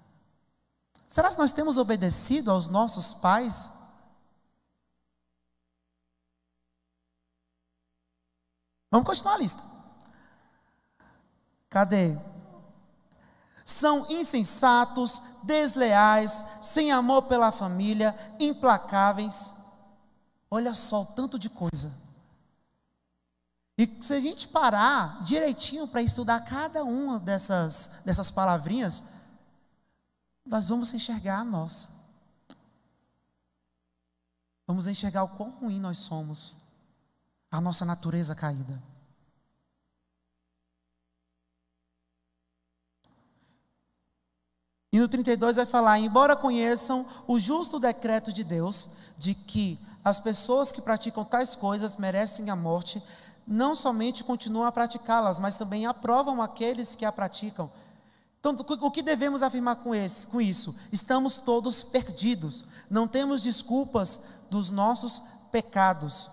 [1.06, 3.75] Será que nós temos obedecido aos nossos pais?
[8.96, 9.62] Vamos continuar a lista.
[11.68, 12.16] Cadê?
[13.62, 19.54] São insensatos, desleais, sem amor pela família, implacáveis.
[20.50, 21.92] Olha só o tanto de coisa.
[23.76, 29.02] E se a gente parar direitinho para estudar cada uma dessas, dessas palavrinhas,
[30.42, 31.90] nós vamos enxergar a nossa.
[34.66, 36.65] Vamos enxergar o quão ruim nós somos,
[37.56, 38.82] a nossa natureza caída.
[44.92, 50.20] E no 32 vai falar: embora conheçam o justo decreto de Deus, de que as
[50.20, 53.02] pessoas que praticam tais coisas merecem a morte,
[53.46, 57.70] não somente continuam a praticá-las, mas também aprovam aqueles que a praticam.
[58.38, 60.78] Então, o que devemos afirmar com, esse, com isso?
[60.92, 66.30] Estamos todos perdidos, não temos desculpas dos nossos pecados.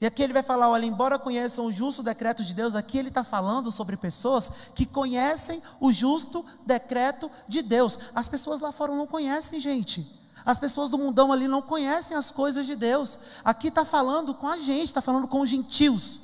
[0.00, 3.08] E aqui ele vai falar: olha, embora conheçam o justo decreto de Deus, aqui ele
[3.08, 7.98] está falando sobre pessoas que conhecem o justo decreto de Deus.
[8.14, 10.18] As pessoas lá fora não conhecem, gente.
[10.46, 13.18] As pessoas do mundão ali não conhecem as coisas de Deus.
[13.44, 16.20] Aqui está falando com a gente, está falando com os gentios.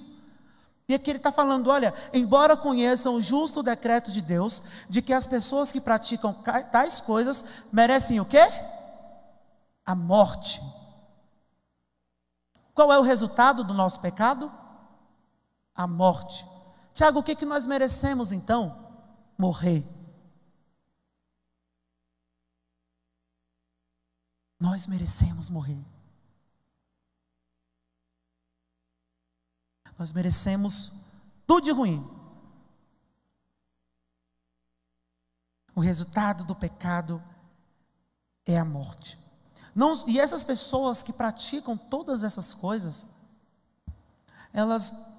[0.89, 5.13] E aqui ele está falando: olha, embora conheçam o justo decreto de Deus, de que
[5.13, 6.33] as pessoas que praticam
[6.71, 8.47] tais coisas merecem o quê?
[9.85, 10.61] A morte.
[12.75, 14.53] Qual é o resultado do nosso pecado?
[15.75, 16.45] A morte.
[16.93, 18.93] Tiago, o que, que nós merecemos então?
[19.39, 19.87] Morrer.
[24.59, 25.85] Nós merecemos morrer.
[29.99, 31.13] Nós merecemos
[31.47, 32.05] tudo de ruim.
[35.75, 37.23] O resultado do pecado
[38.47, 39.24] é a morte.
[39.75, 43.07] Não, e essas pessoas que praticam todas essas coisas,
[44.53, 45.17] elas,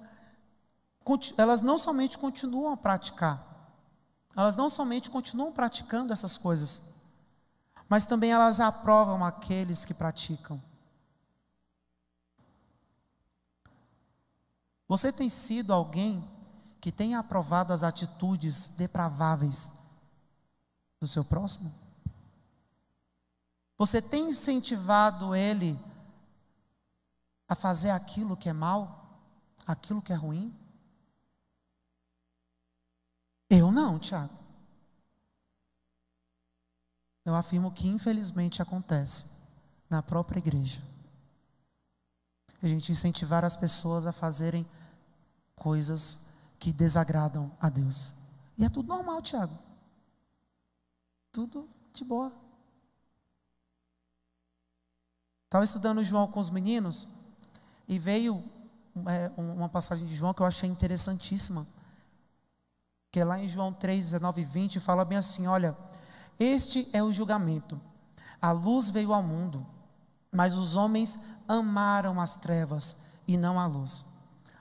[1.36, 3.44] elas não somente continuam a praticar,
[4.34, 6.94] elas não somente continuam praticando essas coisas,
[7.88, 10.60] mas também elas aprovam aqueles que praticam.
[14.88, 16.24] Você tem sido alguém
[16.80, 19.72] que tem aprovado as atitudes depraváveis
[21.00, 21.85] do seu próximo?
[23.78, 25.78] Você tem incentivado ele
[27.48, 29.20] a fazer aquilo que é mal,
[29.66, 30.54] aquilo que é ruim?
[33.48, 34.34] Eu não, Tiago.
[37.24, 39.42] Eu afirmo que infelizmente acontece
[39.90, 40.80] na própria igreja.
[42.62, 44.66] A gente incentivar as pessoas a fazerem
[45.54, 48.14] coisas que desagradam a Deus.
[48.56, 49.56] E é tudo normal, Tiago.
[51.30, 52.45] Tudo de boa.
[55.56, 57.08] Estava estudando João com os meninos
[57.88, 58.44] e veio
[59.06, 61.66] é, uma passagem de João que eu achei interessantíssima.
[63.10, 65.74] Que é lá em João 3, 19 e 20, fala bem assim: olha,
[66.38, 67.80] este é o julgamento.
[68.38, 69.66] A luz veio ao mundo,
[70.30, 72.96] mas os homens amaram as trevas
[73.26, 74.04] e não a luz,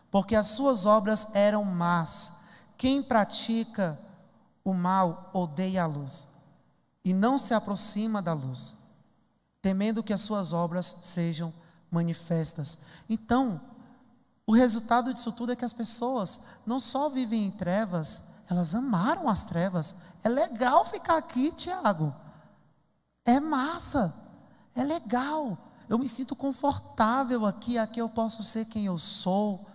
[0.09, 2.39] porque as suas obras eram más.
[2.77, 3.99] Quem pratica
[4.63, 6.29] o mal odeia a luz
[7.03, 8.84] e não se aproxima da luz
[9.65, 11.51] temendo que as suas obras sejam
[11.89, 12.81] manifestas.
[13.09, 13.59] Então,
[14.45, 19.27] o resultado disso tudo é que as pessoas não só vivem em trevas, elas amaram
[19.27, 19.95] as trevas.
[20.23, 22.13] É legal ficar aqui, Tiago.
[23.25, 24.13] É massa.
[24.75, 25.57] É legal.
[25.89, 29.65] Eu me sinto confortável aqui, aqui eu posso ser quem eu sou.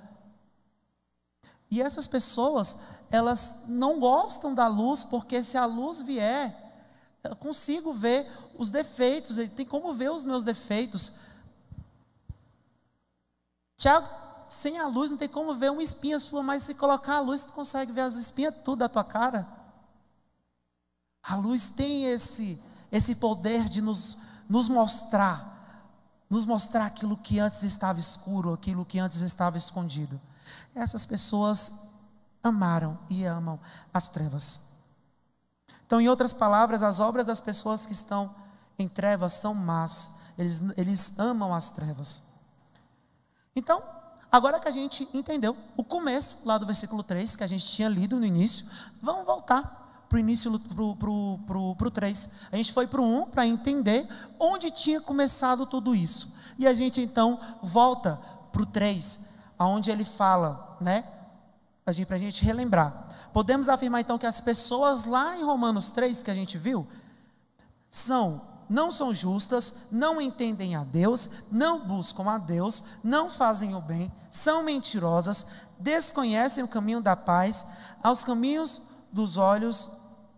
[1.68, 2.76] E essas pessoas,
[3.10, 6.56] elas não gostam da luz, porque se a luz vier,
[7.24, 8.30] eu consigo ver
[8.60, 11.12] os defeitos, ele tem como ver os meus defeitos.
[13.78, 14.06] Tiago,
[14.50, 17.40] sem a luz não tem como ver uma espinha sua, mas se colocar a luz,
[17.40, 19.48] você consegue ver as espinhas tudo da tua cara.
[21.22, 25.88] A luz tem esse, esse poder de nos, nos mostrar,
[26.28, 30.20] nos mostrar aquilo que antes estava escuro, aquilo que antes estava escondido.
[30.74, 31.84] Essas pessoas
[32.42, 33.58] amaram e amam
[33.90, 34.68] as trevas.
[35.86, 38.38] Então, em outras palavras, as obras das pessoas que estão
[38.82, 42.22] em trevas são más, eles, eles amam as trevas.
[43.54, 43.82] Então,
[44.30, 47.88] agora que a gente entendeu o começo lá do versículo 3, que a gente tinha
[47.88, 48.66] lido no início,
[49.02, 52.30] vamos voltar para o início, para o 3.
[52.50, 54.08] A gente foi para o 1 para entender
[54.38, 56.34] onde tinha começado tudo isso.
[56.58, 58.18] E a gente então volta
[58.50, 59.20] para o 3,
[59.56, 61.04] aonde ele fala, né?
[61.84, 63.08] Para a gente relembrar.
[63.32, 66.86] Podemos afirmar então que as pessoas lá em Romanos 3 que a gente viu
[67.88, 73.80] são não são justas, não entendem a Deus, não buscam a Deus, não fazem o
[73.80, 75.46] bem, são mentirosas,
[75.80, 77.66] desconhecem o caminho da paz,
[78.00, 79.90] aos caminhos dos olhos,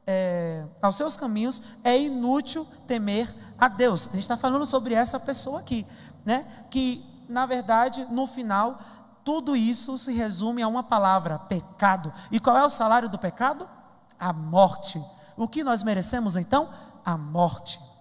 [0.07, 4.07] é, aos seus caminhos é inútil temer a Deus.
[4.09, 5.87] A gente está falando sobre essa pessoa aqui,
[6.25, 6.47] né?
[6.71, 8.81] Que na verdade no final
[9.25, 12.13] tudo isso se resume a uma palavra: pecado.
[12.31, 13.69] E qual é o salário do pecado?
[14.19, 15.05] A morte.
[15.37, 16.69] O que nós merecemos então?
[17.05, 17.92] A morte.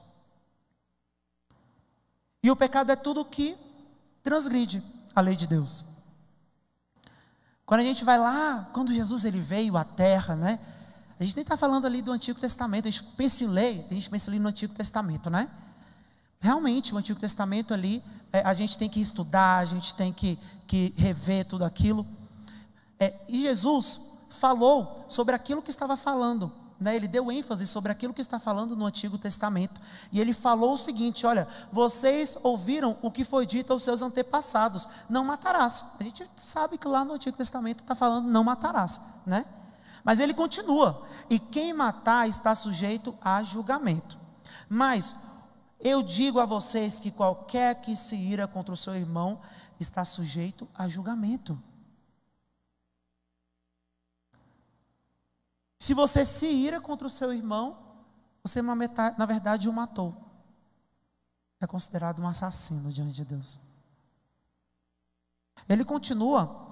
[2.43, 3.55] E o pecado é tudo que
[4.23, 4.83] transgride
[5.15, 5.85] a lei de Deus.
[7.65, 10.59] Quando a gente vai lá, quando Jesus ele veio à terra, né?
[11.19, 13.93] A gente nem está falando ali do Antigo Testamento, a gente pensa em lei, a
[13.93, 15.47] gente pensa ali no Antigo Testamento, né?
[16.39, 20.39] Realmente, o Antigo Testamento ali, é, a gente tem que estudar, a gente tem que,
[20.65, 22.05] que rever tudo aquilo.
[22.99, 28.11] É, e Jesus falou sobre aquilo que estava falando né, ele deu ênfase sobre aquilo
[28.11, 29.79] que está falando no Antigo Testamento.
[30.11, 34.89] E ele falou o seguinte: olha, vocês ouviram o que foi dito aos seus antepassados:
[35.07, 35.83] não matarás.
[35.99, 39.45] A gente sabe que lá no Antigo Testamento está falando não matarás, né?
[40.03, 44.17] Mas ele continua: e quem matar está sujeito a julgamento.
[44.67, 45.15] Mas
[45.79, 49.39] eu digo a vocês que qualquer que se ira contra o seu irmão
[49.79, 51.55] está sujeito a julgamento.
[55.81, 57.75] Se você se ira contra o seu irmão,
[58.43, 60.15] você na verdade o matou.
[61.59, 63.59] É considerado um assassino diante de Deus.
[65.67, 66.67] Ele continua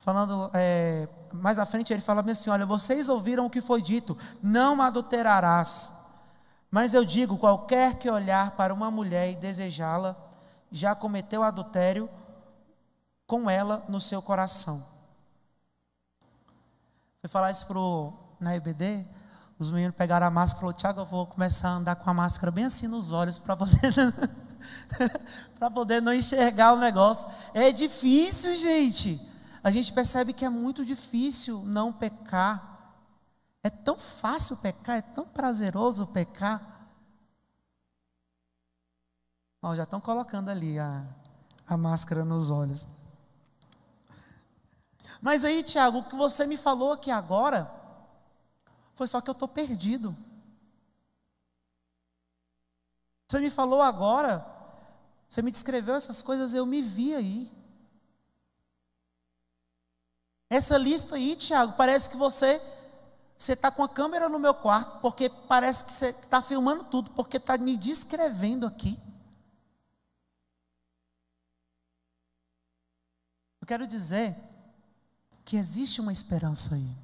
[0.00, 4.18] falando é, mais à frente, ele fala assim: olha, vocês ouviram o que foi dito,
[4.42, 5.92] não adulterarás.
[6.72, 10.16] Mas eu digo: qualquer que olhar para uma mulher e desejá-la,
[10.72, 12.10] já cometeu adultério
[13.28, 14.97] com ela no seu coração.
[17.28, 19.04] Fui falar isso pro, na EBD,
[19.58, 22.14] os meninos pegaram a máscara e falaram, Tiago, eu vou começar a andar com a
[22.14, 23.92] máscara bem assim nos olhos para poder,
[25.60, 27.28] para poder não enxergar o negócio.
[27.52, 29.20] É difícil, gente.
[29.62, 32.96] A gente percebe que é muito difícil não pecar.
[33.62, 36.88] É tão fácil pecar, é tão prazeroso pecar.
[39.60, 41.04] Ó, já estão colocando ali a,
[41.66, 42.86] a máscara nos olhos.
[45.20, 47.70] Mas aí, Tiago, o que você me falou aqui agora
[48.94, 50.16] foi só que eu estou perdido.
[53.28, 54.44] Você me falou agora,
[55.28, 57.52] você me descreveu essas coisas, eu me vi aí.
[60.50, 62.60] Essa lista aí, Tiago, parece que você
[63.36, 67.12] você está com a câmera no meu quarto, porque parece que você está filmando tudo,
[67.12, 68.98] porque está me descrevendo aqui.
[73.60, 74.47] Eu quero dizer
[75.48, 76.94] que existe uma esperança aí.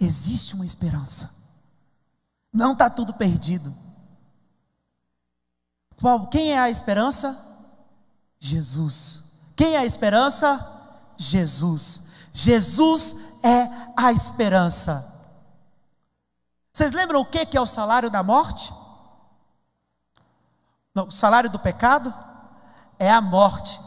[0.00, 1.34] Existe uma esperança.
[2.50, 3.76] Não está tudo perdido.
[6.00, 7.38] Qual, quem é a esperança?
[8.40, 9.42] Jesus.
[9.54, 11.12] Quem é a esperança?
[11.18, 12.08] Jesus.
[12.32, 15.28] Jesus é a esperança.
[16.72, 18.72] Vocês lembram o que é o salário da morte?
[20.94, 22.14] O salário do pecado
[22.98, 23.85] é a morte.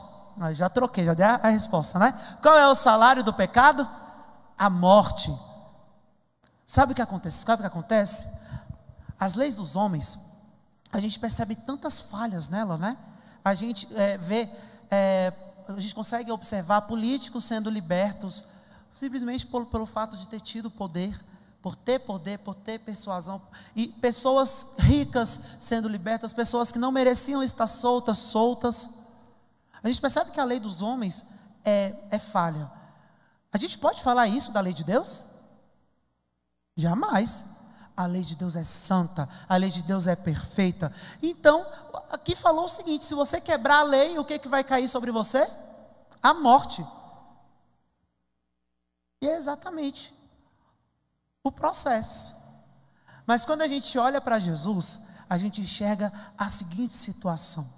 [0.54, 2.14] Já troquei, já dei a, a resposta, né?
[2.42, 3.88] Qual é o salário do pecado?
[4.58, 5.34] A morte.
[6.66, 7.44] Sabe o que acontece?
[7.44, 8.40] Sabe o que acontece?
[9.20, 10.20] As leis dos homens,
[10.92, 12.98] a gente percebe tantas falhas nela, né?
[13.44, 14.50] A gente é, vê,
[14.90, 15.34] é,
[15.68, 18.46] a gente consegue observar políticos sendo libertos
[18.94, 21.18] simplesmente por, pelo fato de ter tido poder,
[21.62, 23.42] por ter poder, por ter persuasão,
[23.76, 28.99] e pessoas ricas sendo libertas, pessoas que não mereciam estar soltas, soltas.
[29.84, 31.26] A gente percebe que a lei dos homens
[31.64, 32.70] é, é falha.
[33.52, 35.26] A gente pode falar isso da lei de Deus?
[36.76, 37.58] Jamais.
[37.96, 40.90] A lei de Deus é santa, a lei de Deus é perfeita.
[41.22, 41.66] Então,
[42.10, 45.12] aqui falou o seguinte: se você quebrar a lei, o que, que vai cair sobre
[45.12, 45.46] você?
[46.24, 46.86] A morte.
[49.22, 50.14] E é exatamente
[51.44, 52.36] o processo.
[53.26, 57.70] Mas quando a gente olha para Jesus, a gente enxerga a seguinte situação: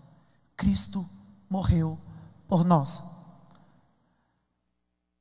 [0.56, 1.04] Cristo
[1.52, 2.00] morreu
[2.48, 3.04] por nós.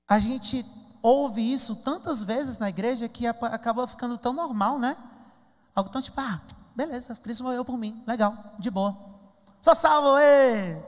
[0.09, 0.64] A gente
[1.03, 4.97] ouve isso tantas vezes na igreja que acaba ficando tão normal, né?
[5.74, 6.41] Algo tão tipo, ah,
[6.74, 8.97] beleza, Cristo morreu por mim, legal, de boa.
[9.61, 10.81] Só salvo, ê!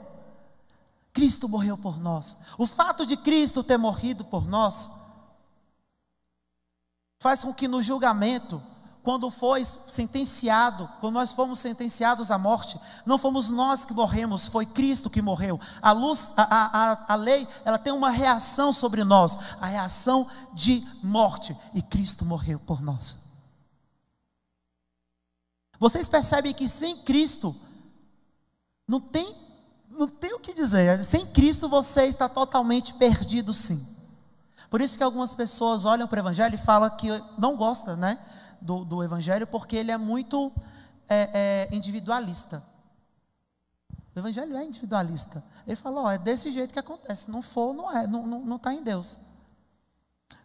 [1.11, 2.37] Cristo morreu por nós.
[2.57, 4.89] O fato de Cristo ter morrido por nós
[7.19, 8.63] faz com que no julgamento
[9.03, 14.65] quando foi sentenciado, quando nós fomos sentenciados à morte, não fomos nós que morremos, foi
[14.65, 15.59] Cristo que morreu.
[15.81, 20.81] A luz, a, a, a lei, ela tem uma reação sobre nós, a reação de
[21.03, 23.23] morte, e Cristo morreu por nós.
[25.77, 27.53] Vocês percebem que sem Cristo
[28.87, 29.35] não tem,
[29.89, 31.03] não tem o que dizer.
[31.03, 33.85] Sem Cristo você está totalmente perdido, sim.
[34.69, 38.17] Por isso que algumas pessoas olham para o Evangelho e falam que não gostam, né?
[38.63, 40.51] Do, do Evangelho porque ele é muito
[41.07, 42.63] é, é, individualista.
[44.15, 45.43] O Evangelho é individualista.
[45.67, 47.29] Ele falou: é desse jeito que acontece.
[47.29, 49.17] Não for, não é, não está tá em Deus.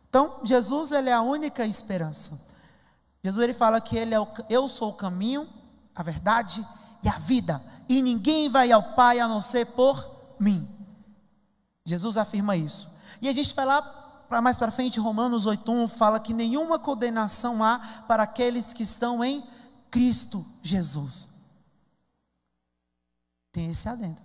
[0.09, 2.49] Então, Jesus ele é a única esperança.
[3.23, 5.49] Jesus ele fala que ele é o, eu sou o caminho,
[5.95, 6.67] a verdade
[7.03, 10.67] e a vida, e ninguém vai ao Pai a não ser por mim.
[11.85, 12.89] Jesus afirma isso.
[13.21, 13.83] E a gente vai lá
[14.29, 19.25] para mais para frente, Romanos 8:1 fala que nenhuma condenação há para aqueles que estão
[19.25, 19.43] em
[19.91, 21.31] Cristo Jesus.
[23.51, 24.21] Tem esse adendo.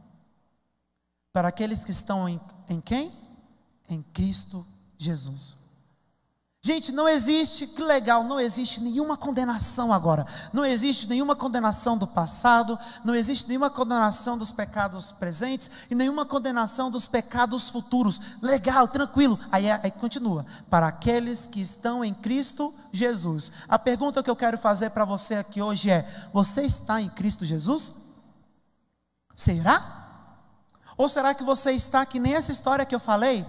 [1.31, 2.39] Para aqueles que estão em,
[2.69, 3.11] em quem?
[3.89, 4.65] Em Cristo
[4.97, 5.62] Jesus.
[6.65, 10.25] Gente, não existe, que legal, não existe nenhuma condenação agora.
[10.53, 16.25] Não existe nenhuma condenação do passado, não existe nenhuma condenação dos pecados presentes e nenhuma
[16.25, 18.17] condenação dos pecados futuros.
[18.41, 19.37] Legal, tranquilo.
[19.51, 20.45] Aí, aí continua.
[20.69, 23.51] Para aqueles que estão em Cristo Jesus.
[23.67, 27.45] A pergunta que eu quero fazer para você aqui hoje é: você está em Cristo
[27.45, 27.91] Jesus?
[29.35, 29.99] Será?
[30.95, 33.45] Ou será que você está que nem essa história que eu falei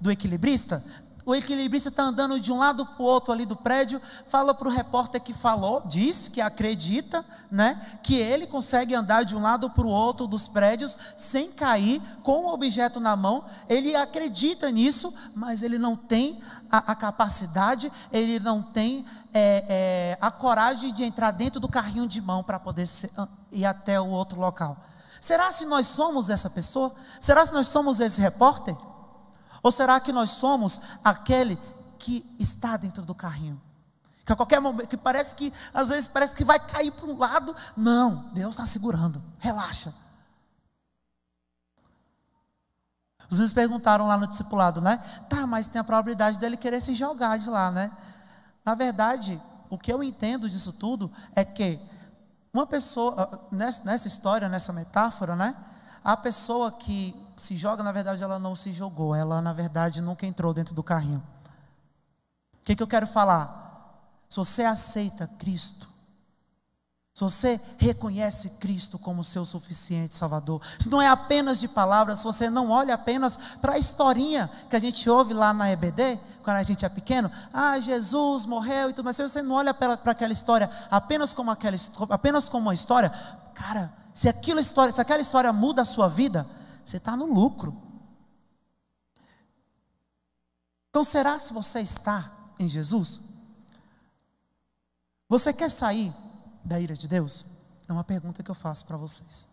[0.00, 0.84] do equilibrista?
[1.24, 4.68] O equilibrista está andando de um lado para o outro ali do prédio, fala para
[4.68, 9.70] o repórter que falou, diz que acredita, né, que ele consegue andar de um lado
[9.70, 13.44] para o outro dos prédios sem cair, com o objeto na mão.
[13.68, 20.18] Ele acredita nisso, mas ele não tem a, a capacidade, ele não tem é, é,
[20.20, 24.00] a coragem de entrar dentro do carrinho de mão para poder ser, ah, ir até
[24.00, 24.76] o outro local.
[25.20, 26.92] Será se nós somos essa pessoa?
[27.20, 28.76] Será se nós somos esse repórter?
[29.62, 31.58] Ou será que nós somos aquele
[31.98, 33.60] que está dentro do carrinho?
[34.24, 37.18] Que a qualquer momento, que parece que, às vezes, parece que vai cair para um
[37.18, 37.54] lado.
[37.76, 39.22] Não, Deus está segurando.
[39.38, 39.92] Relaxa.
[43.30, 44.98] Os meninos perguntaram lá no discipulado, né?
[45.28, 47.90] Tá, mas tem a probabilidade dele querer se jogar de lá, né?
[48.64, 49.40] Na verdade,
[49.70, 51.80] o que eu entendo disso tudo é que
[52.52, 55.56] uma pessoa, nessa, história, nessa metáfora, né?
[56.04, 60.26] A pessoa que se joga, na verdade, ela não se jogou, ela, na verdade, nunca
[60.26, 61.22] entrou dentro do carrinho.
[62.54, 63.60] O que, que eu quero falar?
[64.28, 65.88] Se você aceita Cristo,
[67.12, 72.24] se você reconhece Cristo como seu suficiente Salvador, se não é apenas de palavras, se
[72.24, 76.56] você não olha apenas para a historinha que a gente ouve lá na EBD, quando
[76.56, 79.94] a gente é pequeno, ah, Jesus morreu e tudo, mas se você não olha para
[80.06, 81.76] aquela história apenas como, aquela,
[82.08, 83.12] apenas como uma história,
[83.52, 86.46] cara, se, aquilo história, se aquela história muda a sua vida,
[86.84, 87.76] você está no lucro.
[90.90, 93.20] Então, será se você está em Jesus?
[95.28, 96.12] Você quer sair
[96.62, 97.46] da ira de Deus?
[97.88, 99.46] É uma pergunta que eu faço para vocês.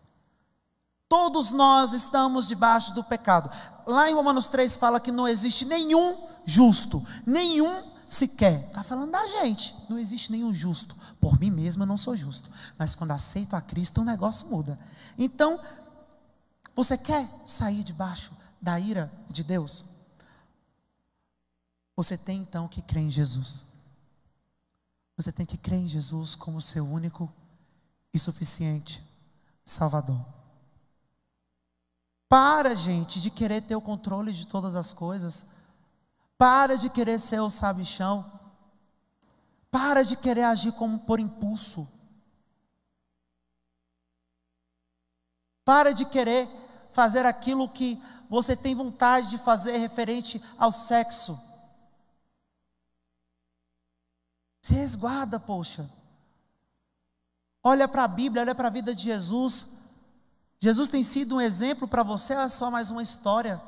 [1.08, 3.50] Todos nós estamos debaixo do pecado.
[3.86, 8.66] Lá em Romanos 3 fala que não existe nenhum justo, nenhum sequer.
[8.68, 9.74] Está falando da gente.
[9.88, 10.94] Não existe nenhum justo.
[11.20, 12.50] Por mim mesmo eu não sou justo.
[12.78, 14.78] Mas quando aceito a Cristo, o negócio muda.
[15.18, 15.58] Então,
[16.74, 19.84] você quer sair debaixo da ira de Deus?
[21.96, 23.74] Você tem então que crer em Jesus.
[25.16, 27.30] Você tem que crer em Jesus como seu único
[28.12, 29.02] e suficiente
[29.64, 30.24] Salvador.
[32.28, 35.46] Para, gente, de querer ter o controle de todas as coisas.
[36.38, 38.24] Para de querer ser o sabichão.
[39.70, 41.88] Para de querer agir como por impulso.
[45.70, 46.48] Para de querer
[46.90, 51.40] fazer aquilo que você tem vontade de fazer referente ao sexo.
[54.60, 55.88] Se resguarda, poxa.
[57.62, 59.82] Olha para a Bíblia, olha para a vida de Jesus.
[60.58, 63.62] Jesus tem sido um exemplo para você, é só mais uma história.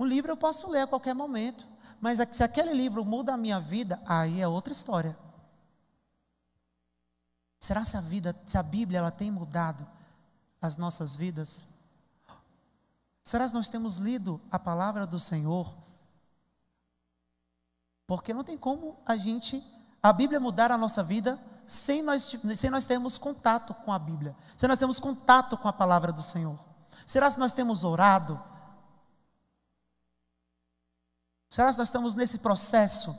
[0.00, 1.66] Um livro eu posso ler a qualquer momento,
[2.00, 5.14] mas se aquele livro muda a minha vida, aí é outra história.
[7.62, 9.86] Será se a vida, se a Bíblia ela tem mudado
[10.60, 11.68] as nossas vidas?
[13.22, 15.72] Será que nós temos lido a palavra do Senhor?
[18.04, 19.62] Porque não tem como a gente,
[20.02, 24.34] a Bíblia mudar a nossa vida sem nós, sem nós termos contato com a Bíblia,
[24.56, 26.58] sem nós termos contato com a palavra do Senhor.
[27.06, 28.42] Será que nós temos orado?
[31.48, 33.16] Será que nós estamos nesse processo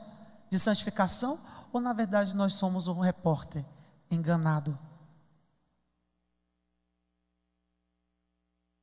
[0.50, 1.40] de santificação?
[1.72, 3.64] Ou na verdade nós somos um repórter
[4.10, 4.78] enganado?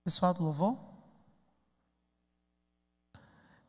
[0.03, 0.77] Pessoal do louvor?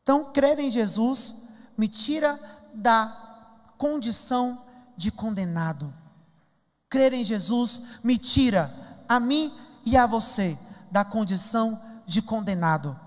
[0.01, 2.39] Então, crer em Jesus me tira
[2.73, 3.07] da
[3.77, 4.61] condição
[4.97, 5.93] de condenado.
[6.89, 8.71] Crer em Jesus me tira
[9.07, 9.53] a mim
[9.85, 10.57] e a você
[10.91, 12.99] da condição de condenado.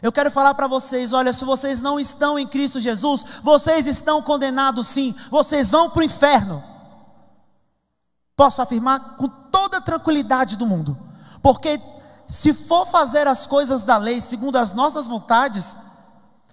[0.00, 4.22] Eu quero falar para vocês: olha, se vocês não estão em Cristo Jesus, vocês estão
[4.22, 6.62] condenados sim, vocês vão para o inferno.
[8.38, 10.96] Posso afirmar com toda tranquilidade do mundo,
[11.42, 11.80] porque
[12.28, 15.74] se for fazer as coisas da lei segundo as nossas vontades,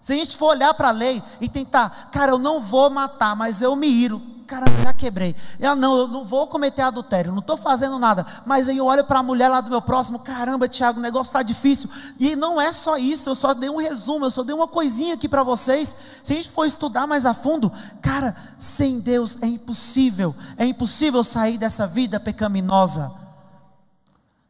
[0.01, 3.35] se a gente for olhar para a lei e tentar, cara, eu não vou matar,
[3.35, 5.35] mas eu me iro, cara, já quebrei.
[5.59, 8.25] Eu não, eu não vou cometer adultério, não estou fazendo nada.
[8.45, 11.29] Mas aí eu olho para a mulher lá do meu próximo, caramba, Tiago, o negócio
[11.29, 11.89] está difícil.
[12.19, 15.15] E não é só isso, eu só dei um resumo, eu só dei uma coisinha
[15.15, 15.95] aqui para vocês.
[16.23, 17.71] Se a gente for estudar mais a fundo,
[18.01, 23.11] cara, sem Deus é impossível, é impossível sair dessa vida pecaminosa.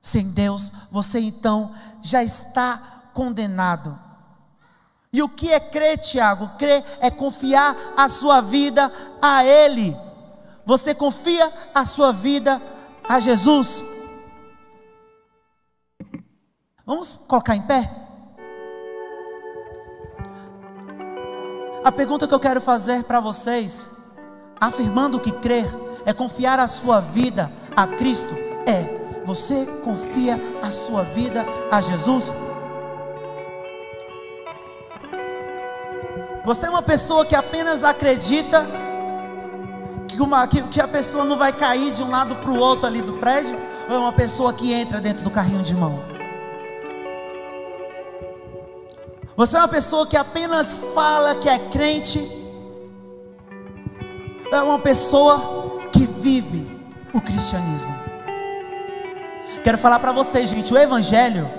[0.02, 1.72] Sem Deus, você então
[2.02, 4.05] já está condenado.
[5.16, 6.58] E o que é crer, Tiago?
[6.58, 8.92] Crer é confiar a sua vida
[9.22, 9.96] a Ele.
[10.66, 12.62] Você confia a sua vida
[13.02, 13.82] a Jesus?
[16.86, 17.90] Vamos colocar em pé?
[21.82, 23.96] A pergunta que eu quero fazer para vocês,
[24.60, 25.66] afirmando que crer
[26.06, 28.34] é confiar a sua vida a Cristo,
[28.68, 32.34] é: você confia a sua vida a Jesus?
[36.46, 38.66] Você é uma pessoa que apenas acredita
[40.08, 42.86] que, uma, que, que a pessoa não vai cair de um lado para o outro
[42.86, 43.58] ali do prédio?
[43.90, 46.04] Ou é uma pessoa que entra dentro do carrinho de mão?
[49.36, 52.20] Você é uma pessoa que apenas fala que é crente?
[54.52, 56.80] Ou é uma pessoa que vive
[57.12, 57.94] o cristianismo?
[59.64, 61.50] Quero falar para vocês, gente, o evangelho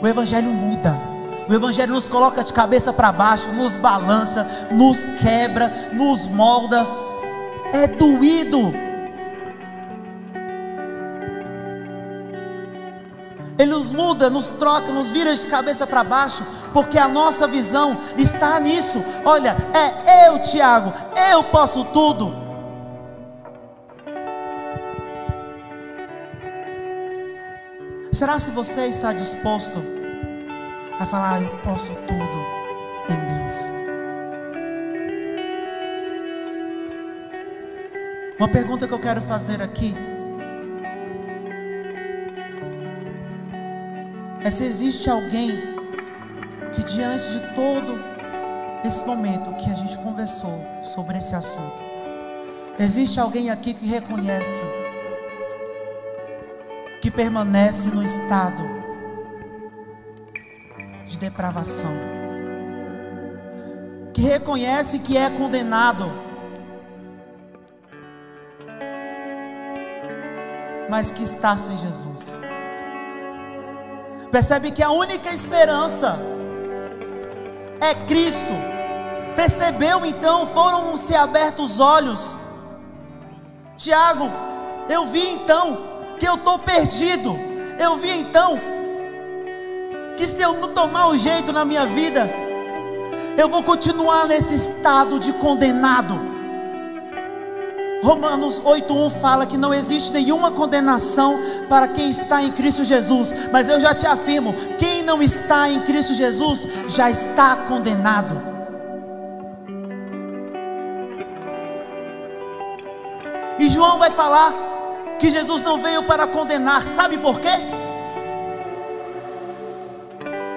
[0.00, 1.09] o evangelho muda.
[1.48, 6.86] O Evangelho nos coloca de cabeça para baixo, nos balança, nos quebra, nos molda.
[7.72, 8.72] É doído.
[13.58, 17.96] Ele nos muda, nos troca, nos vira de cabeça para baixo, porque a nossa visão
[18.16, 19.04] está nisso.
[19.22, 20.92] Olha, é eu, Tiago,
[21.30, 22.34] eu posso tudo.
[28.12, 29.99] Será se você está disposto
[31.00, 32.46] a falar: ah, Eu posso tudo
[33.08, 33.70] em Deus.
[38.38, 39.94] Uma pergunta que eu quero fazer aqui
[44.44, 45.50] é se existe alguém
[46.72, 47.98] que, diante de todo
[48.84, 51.82] esse momento que a gente conversou sobre esse assunto,
[52.78, 54.64] existe alguém aqui que reconhece
[57.02, 58.79] que permanece no estado
[61.40, 61.90] depravação,
[64.12, 66.12] que reconhece que é condenado,
[70.90, 72.34] mas que está sem Jesus.
[74.30, 76.18] Percebe que a única esperança
[77.80, 78.52] é Cristo.
[79.34, 82.36] Percebeu então, foram se abertos os olhos.
[83.78, 84.30] Tiago,
[84.90, 85.78] eu vi então
[86.18, 87.34] que eu estou perdido.
[87.78, 88.69] Eu vi então
[90.20, 92.28] que se eu não tomar o jeito na minha vida,
[93.38, 96.20] eu vou continuar nesse estado de condenado.
[98.02, 101.40] Romanos 8:1 fala que não existe nenhuma condenação
[101.70, 105.80] para quem está em Cristo Jesus, mas eu já te afirmo, quem não está em
[105.80, 108.38] Cristo Jesus já está condenado.
[113.58, 114.52] E João vai falar
[115.18, 117.79] que Jesus não veio para condenar, sabe por quê?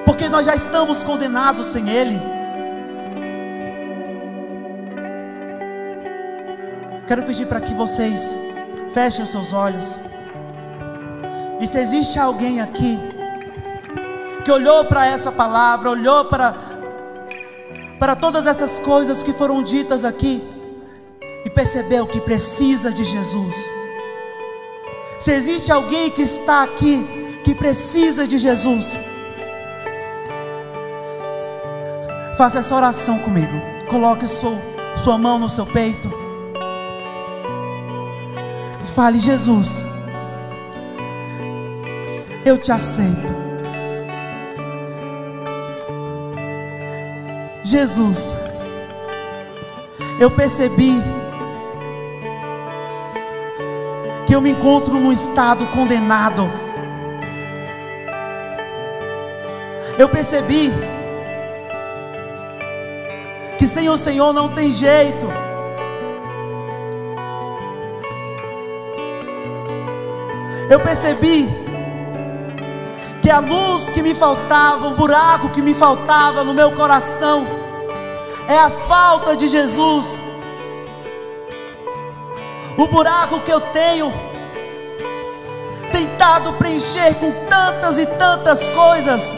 [0.05, 2.33] Porque nós já estamos condenados sem Ele.
[7.13, 8.35] quero pedir para que vocês
[8.91, 9.99] fechem os seus olhos.
[11.61, 12.97] E se existe alguém aqui
[14.43, 16.55] que olhou para essa palavra, olhou para
[17.99, 20.43] para todas essas coisas que foram ditas aqui
[21.45, 23.55] e percebeu que precisa de Jesus.
[25.19, 27.05] Se existe alguém que está aqui
[27.43, 28.97] que precisa de Jesus,
[32.37, 33.53] faça essa oração comigo.
[33.87, 34.57] Coloque sua,
[34.95, 36.11] sua mão no seu peito.
[38.83, 39.83] E fale, Jesus,
[42.45, 43.33] eu te aceito.
[47.63, 48.33] Jesus,
[50.19, 51.01] eu percebi
[54.27, 56.51] que eu me encontro num estado condenado.
[59.97, 60.71] Eu percebi
[63.73, 65.27] sem o Senhor não tem jeito.
[70.69, 71.49] Eu percebi
[73.21, 77.47] que a luz que me faltava, o buraco que me faltava no meu coração,
[78.47, 80.19] é a falta de Jesus.
[82.77, 84.13] O buraco que eu tenho
[85.91, 89.35] tentado preencher com tantas e tantas coisas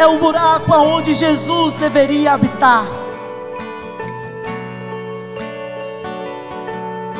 [0.00, 2.86] é o buraco aonde Jesus deveria habitar.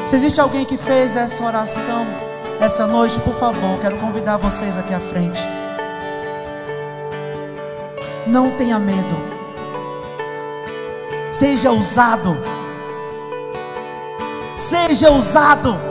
[0.09, 2.07] Se existe alguém que fez essa oração
[2.61, 5.41] essa noite, por favor, quero convidar vocês aqui à frente.
[8.27, 9.17] Não tenha medo.
[11.33, 12.37] Seja usado.
[14.57, 15.90] Seja usado.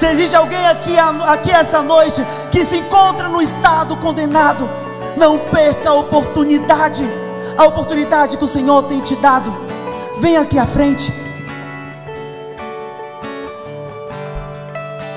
[0.00, 4.66] Se existe alguém aqui, aqui essa noite que se encontra no estado condenado,
[5.14, 7.04] não perca a oportunidade,
[7.54, 9.54] a oportunidade que o Senhor tem te dado.
[10.18, 11.12] Vem aqui à frente.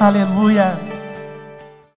[0.01, 0.92] Aleluia.